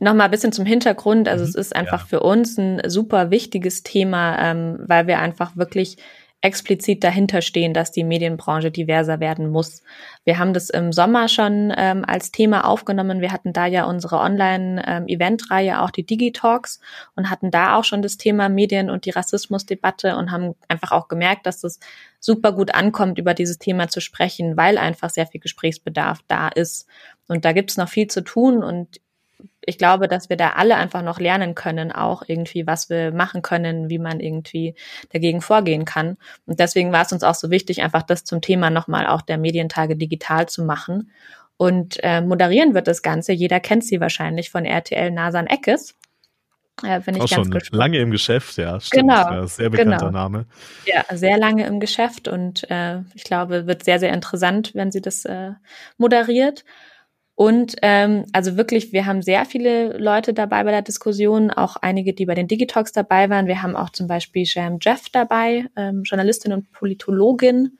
Nochmal 0.00 0.26
ein 0.26 0.30
bisschen 0.30 0.52
zum 0.52 0.66
Hintergrund. 0.66 1.28
Also 1.28 1.44
mhm, 1.44 1.50
es 1.50 1.54
ist 1.54 1.76
einfach 1.76 2.00
ja. 2.00 2.06
für 2.06 2.20
uns 2.20 2.58
ein 2.58 2.82
super 2.88 3.30
wichtiges 3.30 3.82
Thema, 3.82 4.38
ähm, 4.38 4.78
weil 4.80 5.06
wir 5.06 5.18
einfach 5.18 5.56
wirklich 5.56 5.98
explizit 6.44 7.02
dahinter 7.02 7.40
stehen, 7.40 7.72
dass 7.72 7.90
die 7.90 8.04
Medienbranche 8.04 8.70
diverser 8.70 9.18
werden 9.18 9.48
muss. 9.48 9.82
Wir 10.24 10.38
haben 10.38 10.52
das 10.52 10.68
im 10.68 10.92
Sommer 10.92 11.28
schon 11.28 11.72
ähm, 11.74 12.04
als 12.06 12.32
Thema 12.32 12.66
aufgenommen. 12.66 13.22
Wir 13.22 13.32
hatten 13.32 13.54
da 13.54 13.64
ja 13.64 13.86
unsere 13.86 14.18
Online-Eventreihe, 14.18 15.70
ähm, 15.70 15.78
auch 15.78 15.90
die 15.90 16.04
Digitalks, 16.04 16.80
und 17.16 17.30
hatten 17.30 17.50
da 17.50 17.76
auch 17.76 17.84
schon 17.84 18.02
das 18.02 18.18
Thema 18.18 18.50
Medien 18.50 18.90
und 18.90 19.06
die 19.06 19.10
Rassismusdebatte 19.10 20.16
und 20.16 20.32
haben 20.32 20.54
einfach 20.68 20.92
auch 20.92 21.08
gemerkt, 21.08 21.46
dass 21.46 21.64
es 21.64 21.80
super 22.20 22.52
gut 22.52 22.74
ankommt, 22.74 23.18
über 23.18 23.32
dieses 23.32 23.58
Thema 23.58 23.88
zu 23.88 24.02
sprechen, 24.02 24.54
weil 24.58 24.76
einfach 24.76 25.08
sehr 25.08 25.26
viel 25.26 25.40
Gesprächsbedarf 25.40 26.20
da 26.28 26.48
ist. 26.48 26.86
Und 27.28 27.44
da 27.44 27.52
gibt's 27.52 27.76
noch 27.76 27.88
viel 27.88 28.06
zu 28.06 28.22
tun 28.22 28.62
und 28.62 29.00
ich 29.66 29.78
glaube, 29.78 30.08
dass 30.08 30.28
wir 30.28 30.36
da 30.36 30.50
alle 30.50 30.76
einfach 30.76 31.02
noch 31.02 31.18
lernen 31.18 31.54
können, 31.54 31.92
auch 31.92 32.22
irgendwie, 32.26 32.66
was 32.66 32.90
wir 32.90 33.12
machen 33.12 33.42
können, 33.42 33.88
wie 33.88 33.98
man 33.98 34.20
irgendwie 34.20 34.74
dagegen 35.10 35.40
vorgehen 35.40 35.84
kann. 35.84 36.16
Und 36.46 36.60
deswegen 36.60 36.92
war 36.92 37.02
es 37.02 37.12
uns 37.12 37.22
auch 37.22 37.34
so 37.34 37.50
wichtig, 37.50 37.82
einfach 37.82 38.02
das 38.02 38.24
zum 38.24 38.40
Thema 38.40 38.70
nochmal 38.70 39.06
auch 39.06 39.22
der 39.22 39.38
Medientage 39.38 39.96
digital 39.96 40.48
zu 40.48 40.64
machen. 40.64 41.10
Und 41.56 41.98
äh, 42.02 42.20
moderieren 42.20 42.74
wird 42.74 42.88
das 42.88 43.02
Ganze. 43.02 43.32
Jeder 43.32 43.60
kennt 43.60 43.84
sie 43.84 44.00
wahrscheinlich 44.00 44.50
von 44.50 44.64
RTL 44.64 45.10
Nasan 45.10 45.46
Eckes. 45.46 45.94
Ja, 46.82 46.98
bin 46.98 47.14
ich 47.14 47.22
auch 47.22 47.30
ganz 47.30 47.46
schon 47.46 47.50
gespannt. 47.52 47.78
lange 47.78 47.98
im 47.98 48.10
Geschäft, 48.10 48.56
ja. 48.56 48.80
Stimmt, 48.80 49.02
genau, 49.02 49.30
ja, 49.30 49.46
sehr 49.46 49.70
bekannter 49.70 50.06
genau. 50.06 50.10
Name. 50.10 50.46
Ja, 50.86 51.04
sehr 51.16 51.38
lange 51.38 51.66
im 51.66 51.78
Geschäft 51.78 52.26
und 52.26 52.68
äh, 52.68 52.98
ich 53.14 53.22
glaube, 53.22 53.68
wird 53.68 53.84
sehr, 53.84 54.00
sehr 54.00 54.12
interessant, 54.12 54.74
wenn 54.74 54.90
sie 54.90 55.00
das 55.00 55.24
äh, 55.24 55.52
moderiert. 55.98 56.64
Und 57.36 57.74
ähm, 57.82 58.26
also 58.32 58.56
wirklich, 58.56 58.92
wir 58.92 59.06
haben 59.06 59.20
sehr 59.20 59.44
viele 59.44 59.98
Leute 59.98 60.34
dabei 60.34 60.62
bei 60.62 60.70
der 60.70 60.82
Diskussion, 60.82 61.50
auch 61.50 61.76
einige, 61.76 62.14
die 62.14 62.26
bei 62.26 62.34
den 62.34 62.46
Digitalks 62.46 62.92
dabei 62.92 63.28
waren. 63.28 63.48
Wir 63.48 63.60
haben 63.62 63.74
auch 63.74 63.90
zum 63.90 64.06
Beispiel 64.06 64.46
Sham 64.46 64.78
Jeff 64.80 65.08
dabei, 65.10 65.66
ähm, 65.74 66.02
Journalistin 66.04 66.52
und 66.52 66.70
Politologin, 66.70 67.78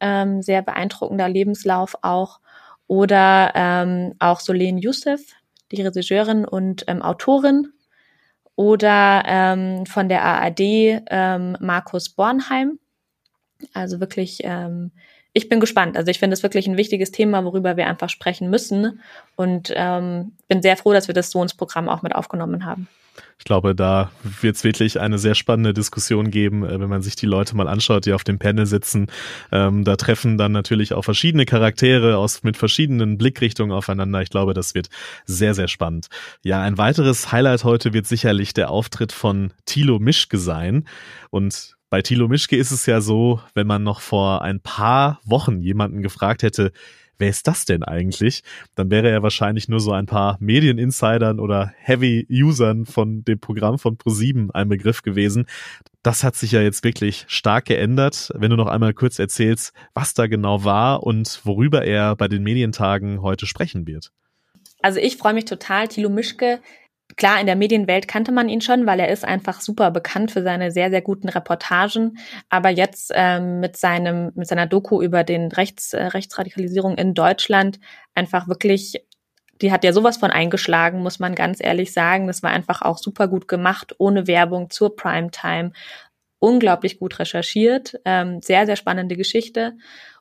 ähm, 0.00 0.42
sehr 0.42 0.60
beeindruckender 0.60 1.28
Lebenslauf 1.28 1.96
auch. 2.02 2.40
Oder 2.88 3.52
ähm, 3.54 4.14
auch 4.18 4.40
Solen 4.40 4.76
Youssef, 4.76 5.22
die 5.72 5.80
Regisseurin 5.80 6.44
und 6.44 6.84
ähm, 6.86 7.00
Autorin. 7.00 7.72
Oder 8.54 9.22
ähm, 9.26 9.86
von 9.86 10.10
der 10.10 10.22
ARD 10.22 10.60
ähm, 10.60 11.56
Markus 11.60 12.10
Bornheim. 12.10 12.78
Also 13.72 14.00
wirklich 14.00 14.40
ähm, 14.42 14.90
ich 15.32 15.48
bin 15.48 15.60
gespannt. 15.60 15.96
Also 15.96 16.10
ich 16.10 16.18
finde 16.18 16.34
es 16.34 16.42
wirklich 16.42 16.66
ein 16.66 16.76
wichtiges 16.76 17.12
Thema, 17.12 17.44
worüber 17.44 17.76
wir 17.76 17.86
einfach 17.86 18.08
sprechen 18.08 18.50
müssen. 18.50 19.00
Und 19.36 19.72
ähm, 19.74 20.32
bin 20.48 20.62
sehr 20.62 20.76
froh, 20.76 20.92
dass 20.92 21.08
wir 21.08 21.14
das 21.14 21.30
so 21.30 21.42
ins 21.42 21.54
Programm 21.54 21.88
auch 21.88 22.02
mit 22.02 22.14
aufgenommen 22.14 22.64
haben. 22.64 22.88
Ich 23.38 23.44
glaube, 23.44 23.74
da 23.74 24.10
wird 24.22 24.56
es 24.56 24.64
wirklich 24.64 25.00
eine 25.00 25.18
sehr 25.18 25.34
spannende 25.34 25.72
Diskussion 25.72 26.30
geben, 26.30 26.64
äh, 26.64 26.80
wenn 26.80 26.88
man 26.88 27.02
sich 27.02 27.16
die 27.16 27.26
Leute 27.26 27.56
mal 27.56 27.68
anschaut, 27.68 28.06
die 28.06 28.12
auf 28.12 28.24
dem 28.24 28.38
Panel 28.38 28.66
sitzen. 28.66 29.06
Ähm, 29.52 29.84
da 29.84 29.96
treffen 29.96 30.38
dann 30.38 30.52
natürlich 30.52 30.94
auch 30.94 31.02
verschiedene 31.02 31.46
Charaktere 31.46 32.16
aus 32.16 32.42
mit 32.42 32.56
verschiedenen 32.56 33.18
Blickrichtungen 33.18 33.72
aufeinander. 33.72 34.22
Ich 34.22 34.30
glaube, 34.30 34.54
das 34.54 34.74
wird 34.74 34.88
sehr, 35.26 35.54
sehr 35.54 35.68
spannend. 35.68 36.08
Ja, 36.42 36.60
ein 36.62 36.78
weiteres 36.78 37.32
Highlight 37.32 37.64
heute 37.64 37.92
wird 37.92 38.06
sicherlich 38.06 38.52
der 38.52 38.70
Auftritt 38.70 39.12
von 39.12 39.52
Thilo 39.64 39.98
Mischke 39.98 40.38
sein. 40.38 40.86
Und 41.30 41.76
bei 41.90 42.02
Thilo 42.02 42.28
Mischke 42.28 42.56
ist 42.56 42.70
es 42.70 42.86
ja 42.86 43.00
so, 43.00 43.40
wenn 43.54 43.66
man 43.66 43.82
noch 43.82 44.00
vor 44.00 44.42
ein 44.42 44.60
paar 44.60 45.20
Wochen 45.24 45.60
jemanden 45.60 46.02
gefragt 46.02 46.44
hätte, 46.44 46.70
wer 47.18 47.28
ist 47.28 47.48
das 47.48 47.64
denn 47.64 47.82
eigentlich? 47.82 48.42
Dann 48.76 48.90
wäre 48.90 49.10
er 49.10 49.22
wahrscheinlich 49.22 49.68
nur 49.68 49.80
so 49.80 49.92
ein 49.92 50.06
paar 50.06 50.36
Medieninsidern 50.40 51.40
oder 51.40 51.72
Heavy-Usern 51.78 52.86
von 52.86 53.24
dem 53.24 53.40
Programm 53.40 53.78
von 53.78 53.96
ProSieben 53.96 54.52
ein 54.52 54.68
Begriff 54.68 55.02
gewesen. 55.02 55.46
Das 56.02 56.22
hat 56.22 56.36
sich 56.36 56.52
ja 56.52 56.62
jetzt 56.62 56.84
wirklich 56.84 57.24
stark 57.26 57.66
geändert. 57.66 58.30
Wenn 58.34 58.50
du 58.50 58.56
noch 58.56 58.68
einmal 58.68 58.94
kurz 58.94 59.18
erzählst, 59.18 59.72
was 59.92 60.14
da 60.14 60.28
genau 60.28 60.64
war 60.64 61.02
und 61.02 61.40
worüber 61.44 61.84
er 61.84 62.14
bei 62.14 62.28
den 62.28 62.44
Medientagen 62.44 63.20
heute 63.20 63.46
sprechen 63.46 63.86
wird. 63.86 64.12
Also 64.80 64.98
ich 64.98 65.16
freue 65.16 65.34
mich 65.34 65.44
total. 65.44 65.88
Thilo 65.88 66.08
Mischke 66.08 66.60
klar, 67.20 67.38
in 67.38 67.46
der 67.46 67.54
Medienwelt 67.54 68.08
kannte 68.08 68.32
man 68.32 68.48
ihn 68.48 68.62
schon, 68.62 68.86
weil 68.86 68.98
er 68.98 69.10
ist 69.10 69.26
einfach 69.26 69.60
super 69.60 69.90
bekannt 69.90 70.30
für 70.30 70.42
seine 70.42 70.70
sehr, 70.70 70.88
sehr 70.88 71.02
guten 71.02 71.28
Reportagen. 71.28 72.18
Aber 72.48 72.70
jetzt 72.70 73.12
ähm, 73.14 73.60
mit 73.60 73.76
seinem, 73.76 74.32
mit 74.34 74.48
seiner 74.48 74.66
Doku 74.66 75.02
über 75.02 75.22
den 75.22 75.52
Rechts, 75.52 75.92
äh, 75.92 76.02
Rechtsradikalisierung 76.02 76.96
in 76.96 77.12
Deutschland 77.12 77.78
einfach 78.14 78.48
wirklich, 78.48 79.04
die 79.60 79.70
hat 79.70 79.84
ja 79.84 79.92
sowas 79.92 80.16
von 80.16 80.30
eingeschlagen, 80.30 81.02
muss 81.02 81.18
man 81.18 81.34
ganz 81.34 81.62
ehrlich 81.62 81.92
sagen. 81.92 82.26
Das 82.26 82.42
war 82.42 82.52
einfach 82.52 82.80
auch 82.80 82.96
super 82.96 83.28
gut 83.28 83.48
gemacht, 83.48 83.94
ohne 83.98 84.26
Werbung 84.26 84.70
zur 84.70 84.96
Primetime. 84.96 85.72
Unglaublich 86.38 86.98
gut 86.98 87.18
recherchiert, 87.18 88.00
ähm, 88.06 88.40
sehr, 88.40 88.64
sehr 88.64 88.76
spannende 88.76 89.18
Geschichte. 89.18 89.74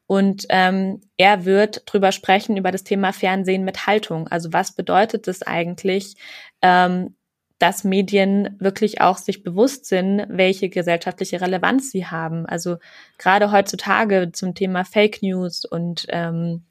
Und 0.10 0.48
ähm, 0.50 1.02
er 1.18 1.46
wird 1.46 1.84
drüber 1.86 2.12
sprechen 2.12 2.58
über 2.58 2.72
das 2.72 2.84
Thema 2.84 3.14
Fernsehen 3.14 3.64
mit 3.64 3.86
Haltung. 3.86 4.28
Also 4.28 4.52
was 4.52 4.72
bedeutet 4.72 5.28
es 5.28 5.44
eigentlich, 5.44 6.16
ähm, 6.64 7.16
dass 7.60 7.84
Medien 7.84 8.56
wirklich 8.58 9.02
auch 9.02 9.18
sich 9.18 9.44
bewusst 9.44 9.86
sind, 9.86 10.26
welche 10.28 10.70
gesellschaftliche 10.70 11.40
Relevanz 11.42 11.92
sie 11.92 12.08
haben. 12.08 12.48
Also 12.48 12.78
gerade 13.20 13.52
heutzutage 13.52 14.32
zum 14.32 14.56
Thema 14.56 14.84
Fake 14.84 15.22
News 15.22 15.64
und 15.64 16.08
ähm, 16.10 16.64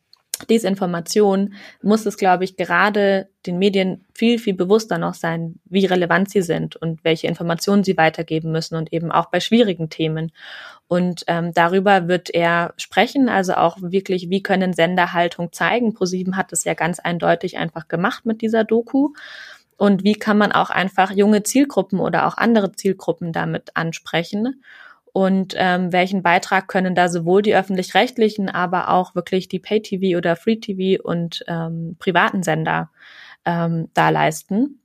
Desinformation 0.47 1.55
muss 1.83 2.07
es, 2.07 2.17
glaube 2.17 2.45
ich, 2.45 2.57
gerade 2.57 3.29
den 3.47 3.59
Medien 3.59 4.05
viel, 4.15 4.39
viel 4.39 4.55
bewusster 4.55 4.99
noch 4.99 5.15
sein, 5.15 5.57
wie 5.65 5.87
relevant 5.87 6.31
sie 6.31 6.43
sind 6.43 6.77
und 6.77 7.05
welche 7.05 7.27
Informationen 7.27 7.85
sie 7.85 7.97
weitergeben 7.97 8.53
müssen 8.53 8.77
und 8.77 8.93
eben 8.93 9.11
auch 9.11 9.27
bei 9.27 9.41
schwierigen 9.41 9.91
Themen. 9.91 10.33
Und 10.87 11.25
ähm, 11.27 11.53
darüber 11.55 12.09
wird 12.09 12.31
er 12.31 12.75
sprechen, 12.77 13.29
also 13.29 13.55
auch 13.55 13.77
wirklich, 13.81 14.31
wie 14.31 14.43
können 14.43 14.73
Sender 14.73 15.13
Haltung 15.13 15.53
zeigen. 15.53 15.95
ProSieben 15.95 16.37
hat 16.37 16.53
es 16.53 16.65
ja 16.65 16.75
ganz 16.75 16.99
eindeutig 16.99 17.59
einfach 17.59 17.89
gemacht 17.89 18.27
mit 18.27 18.41
dieser 18.43 18.65
Doku. 18.65 19.11
Und 19.77 20.03
wie 20.03 20.15
kann 20.15 20.39
man 20.39 20.51
auch 20.51 20.71
einfach 20.71 21.13
junge 21.13 21.45
Zielgruppen 21.45 22.01
oder 22.01 22.27
auch 22.27 22.37
andere 22.37 22.73
Zielgruppen 22.73 23.33
damit 23.33 23.77
ansprechen? 23.77 24.63
Und 25.19 25.55
ähm, 25.57 25.93
welchen 25.93 26.23
Beitrag 26.23 26.69
können 26.69 26.95
da 26.95 27.09
sowohl 27.09 27.43
die 27.43 27.57
öffentlich-rechtlichen, 27.57 28.49
aber 28.49 28.89
auch 28.89 29.17
wirklich 29.17 29.49
die 29.49 29.59
Pay-TV 29.59 30.17
oder 30.17 30.37
Free-TV 30.37 31.03
und 31.03 31.45
ähm, 31.49 31.97
privaten 31.99 32.45
Sender 32.45 32.93
ähm, 33.45 33.89
da 33.95 34.11
leisten. 34.11 34.81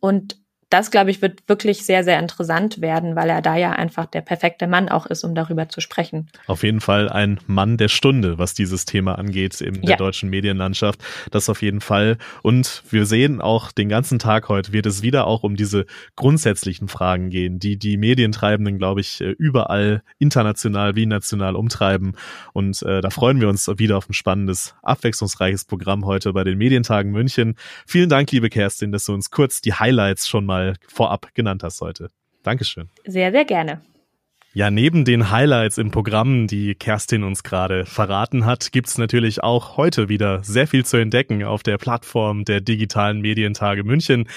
Und 0.00 0.38
das, 0.72 0.90
glaube 0.90 1.10
ich, 1.10 1.20
wird 1.20 1.46
wirklich 1.48 1.84
sehr, 1.84 2.02
sehr 2.02 2.18
interessant 2.18 2.80
werden, 2.80 3.14
weil 3.14 3.28
er 3.28 3.42
da 3.42 3.56
ja 3.56 3.72
einfach 3.72 4.06
der 4.06 4.22
perfekte 4.22 4.66
Mann 4.66 4.88
auch 4.88 5.04
ist, 5.04 5.22
um 5.22 5.34
darüber 5.34 5.68
zu 5.68 5.82
sprechen. 5.82 6.30
Auf 6.46 6.62
jeden 6.62 6.80
Fall 6.80 7.10
ein 7.10 7.38
Mann 7.46 7.76
der 7.76 7.88
Stunde, 7.88 8.38
was 8.38 8.54
dieses 8.54 8.86
Thema 8.86 9.18
angeht 9.18 9.60
in 9.60 9.82
der 9.82 9.90
ja. 9.90 9.96
deutschen 9.96 10.30
Medienlandschaft. 10.30 11.04
Das 11.30 11.50
auf 11.50 11.60
jeden 11.60 11.82
Fall. 11.82 12.16
Und 12.42 12.84
wir 12.88 13.04
sehen 13.04 13.42
auch 13.42 13.70
den 13.70 13.90
ganzen 13.90 14.18
Tag 14.18 14.48
heute 14.48 14.72
wird 14.72 14.86
es 14.86 15.02
wieder 15.02 15.26
auch 15.26 15.42
um 15.42 15.56
diese 15.56 15.84
grundsätzlichen 16.16 16.88
Fragen 16.88 17.28
gehen, 17.28 17.58
die 17.58 17.78
die 17.78 17.98
Medientreibenden, 17.98 18.78
glaube 18.78 19.02
ich, 19.02 19.20
äh, 19.20 19.34
überall 19.38 20.02
international 20.18 20.96
wie 20.96 21.04
national 21.04 21.54
umtreiben. 21.54 22.16
Und 22.54 22.80
äh, 22.82 23.02
da 23.02 23.10
freuen 23.10 23.42
wir 23.42 23.48
uns 23.50 23.68
wieder 23.76 23.98
auf 23.98 24.08
ein 24.08 24.14
spannendes, 24.14 24.74
abwechslungsreiches 24.82 25.66
Programm 25.66 26.06
heute 26.06 26.32
bei 26.32 26.44
den 26.44 26.56
Medientagen 26.56 27.12
München. 27.12 27.56
Vielen 27.86 28.08
Dank, 28.08 28.30
liebe 28.32 28.48
Kerstin, 28.48 28.90
dass 28.90 29.04
du 29.04 29.12
uns 29.12 29.30
kurz 29.30 29.60
die 29.60 29.74
Highlights 29.74 30.28
schon 30.28 30.46
mal 30.46 30.61
mal 30.62 30.74
vorab 30.88 31.34
genannt 31.34 31.62
hast 31.62 31.80
heute. 31.80 32.10
Dankeschön. 32.42 32.88
Sehr, 33.04 33.32
sehr 33.32 33.44
gerne. 33.44 33.82
Ja, 34.54 34.70
neben 34.70 35.06
den 35.06 35.30
Highlights 35.30 35.78
im 35.78 35.90
Programm, 35.90 36.46
die 36.46 36.74
Kerstin 36.74 37.24
uns 37.24 37.42
gerade 37.42 37.86
verraten 37.86 38.44
hat, 38.44 38.70
gibt's 38.70 38.98
natürlich 38.98 39.42
auch 39.42 39.78
heute 39.78 40.10
wieder 40.10 40.44
sehr 40.44 40.66
viel 40.66 40.84
zu 40.84 40.98
entdecken 40.98 41.42
auf 41.42 41.62
der 41.62 41.78
Plattform 41.78 42.44
der 42.44 42.60
digitalen 42.60 43.22
Medientage 43.22 43.82
München. 43.82 44.28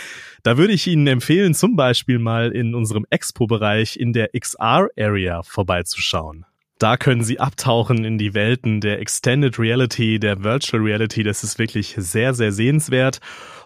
Da 0.41 0.57
würde 0.57 0.71
ich 0.71 0.87
Ihnen 0.87 1.07
empfehlen, 1.07 1.53
zum 1.53 1.75
Beispiel 1.75 2.17
mal 2.17 2.53
in 2.53 2.75
unserem 2.75 3.05
Expo-Bereich 3.09 3.97
in 3.97 4.13
der 4.13 4.29
XR-Area 4.39 5.43
vorbeizuschauen. 5.43 6.45
Da 6.77 6.97
können 6.97 7.23
Sie 7.23 7.39
abtauchen 7.39 8.03
in 8.03 8.17
die 8.17 8.33
Welten 8.33 8.81
der 8.81 8.99
Extended 8.99 9.57
Reality, 9.57 10.19
der 10.19 10.43
Virtual 10.43 10.83
Reality. 10.83 11.23
Das 11.23 11.41
ist 11.41 11.57
wirklich 11.57 11.95
sehr, 11.97 12.33
sehr 12.33 12.51
sehenswert. 12.51 13.19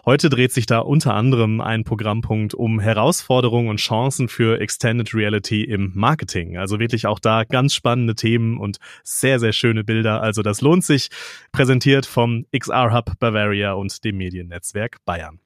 Heute 0.04 0.30
dreht 0.30 0.52
sich 0.52 0.66
da 0.66 0.78
unter 0.78 1.14
anderem 1.14 1.60
ein 1.60 1.82
Programmpunkt 1.82 2.54
um 2.54 2.78
Herausforderungen 2.78 3.68
und 3.68 3.78
Chancen 3.78 4.28
für 4.28 4.60
Extended 4.60 5.12
Reality 5.12 5.64
im 5.64 5.90
Marketing. 5.92 6.56
Also 6.56 6.78
wirklich 6.78 7.08
auch 7.08 7.18
da 7.18 7.42
ganz 7.42 7.74
spannende 7.74 8.14
Themen 8.14 8.58
und 8.58 8.78
sehr, 9.02 9.40
sehr 9.40 9.52
schöne 9.52 9.82
Bilder. 9.82 10.22
Also 10.22 10.42
das 10.42 10.60
lohnt 10.60 10.84
sich. 10.84 11.08
Präsentiert 11.50 12.06
vom 12.06 12.46
XR 12.56 12.94
Hub 12.94 13.18
Bavaria 13.18 13.72
und 13.72 14.04
dem 14.04 14.18
Mediennetzwerk 14.18 14.98
Bayern. 15.04 15.40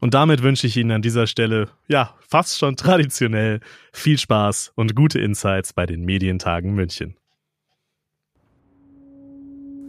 Und 0.00 0.14
damit 0.14 0.42
wünsche 0.42 0.66
ich 0.66 0.76
Ihnen 0.76 0.92
an 0.92 1.02
dieser 1.02 1.26
Stelle, 1.26 1.68
ja, 1.86 2.14
fast 2.26 2.58
schon 2.58 2.76
traditionell 2.76 3.60
viel 3.92 4.18
Spaß 4.18 4.72
und 4.74 4.96
gute 4.96 5.20
Insights 5.20 5.72
bei 5.72 5.86
den 5.86 6.04
Medientagen 6.04 6.74
München. 6.74 7.16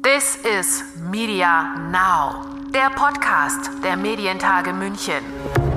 This 0.04 0.38
is 0.60 0.84
Media 1.12 1.76
Now, 1.92 2.46
der 2.74 2.90
Podcast 2.90 3.72
der 3.84 3.96
Medientage 3.96 4.74
München. 4.74 5.71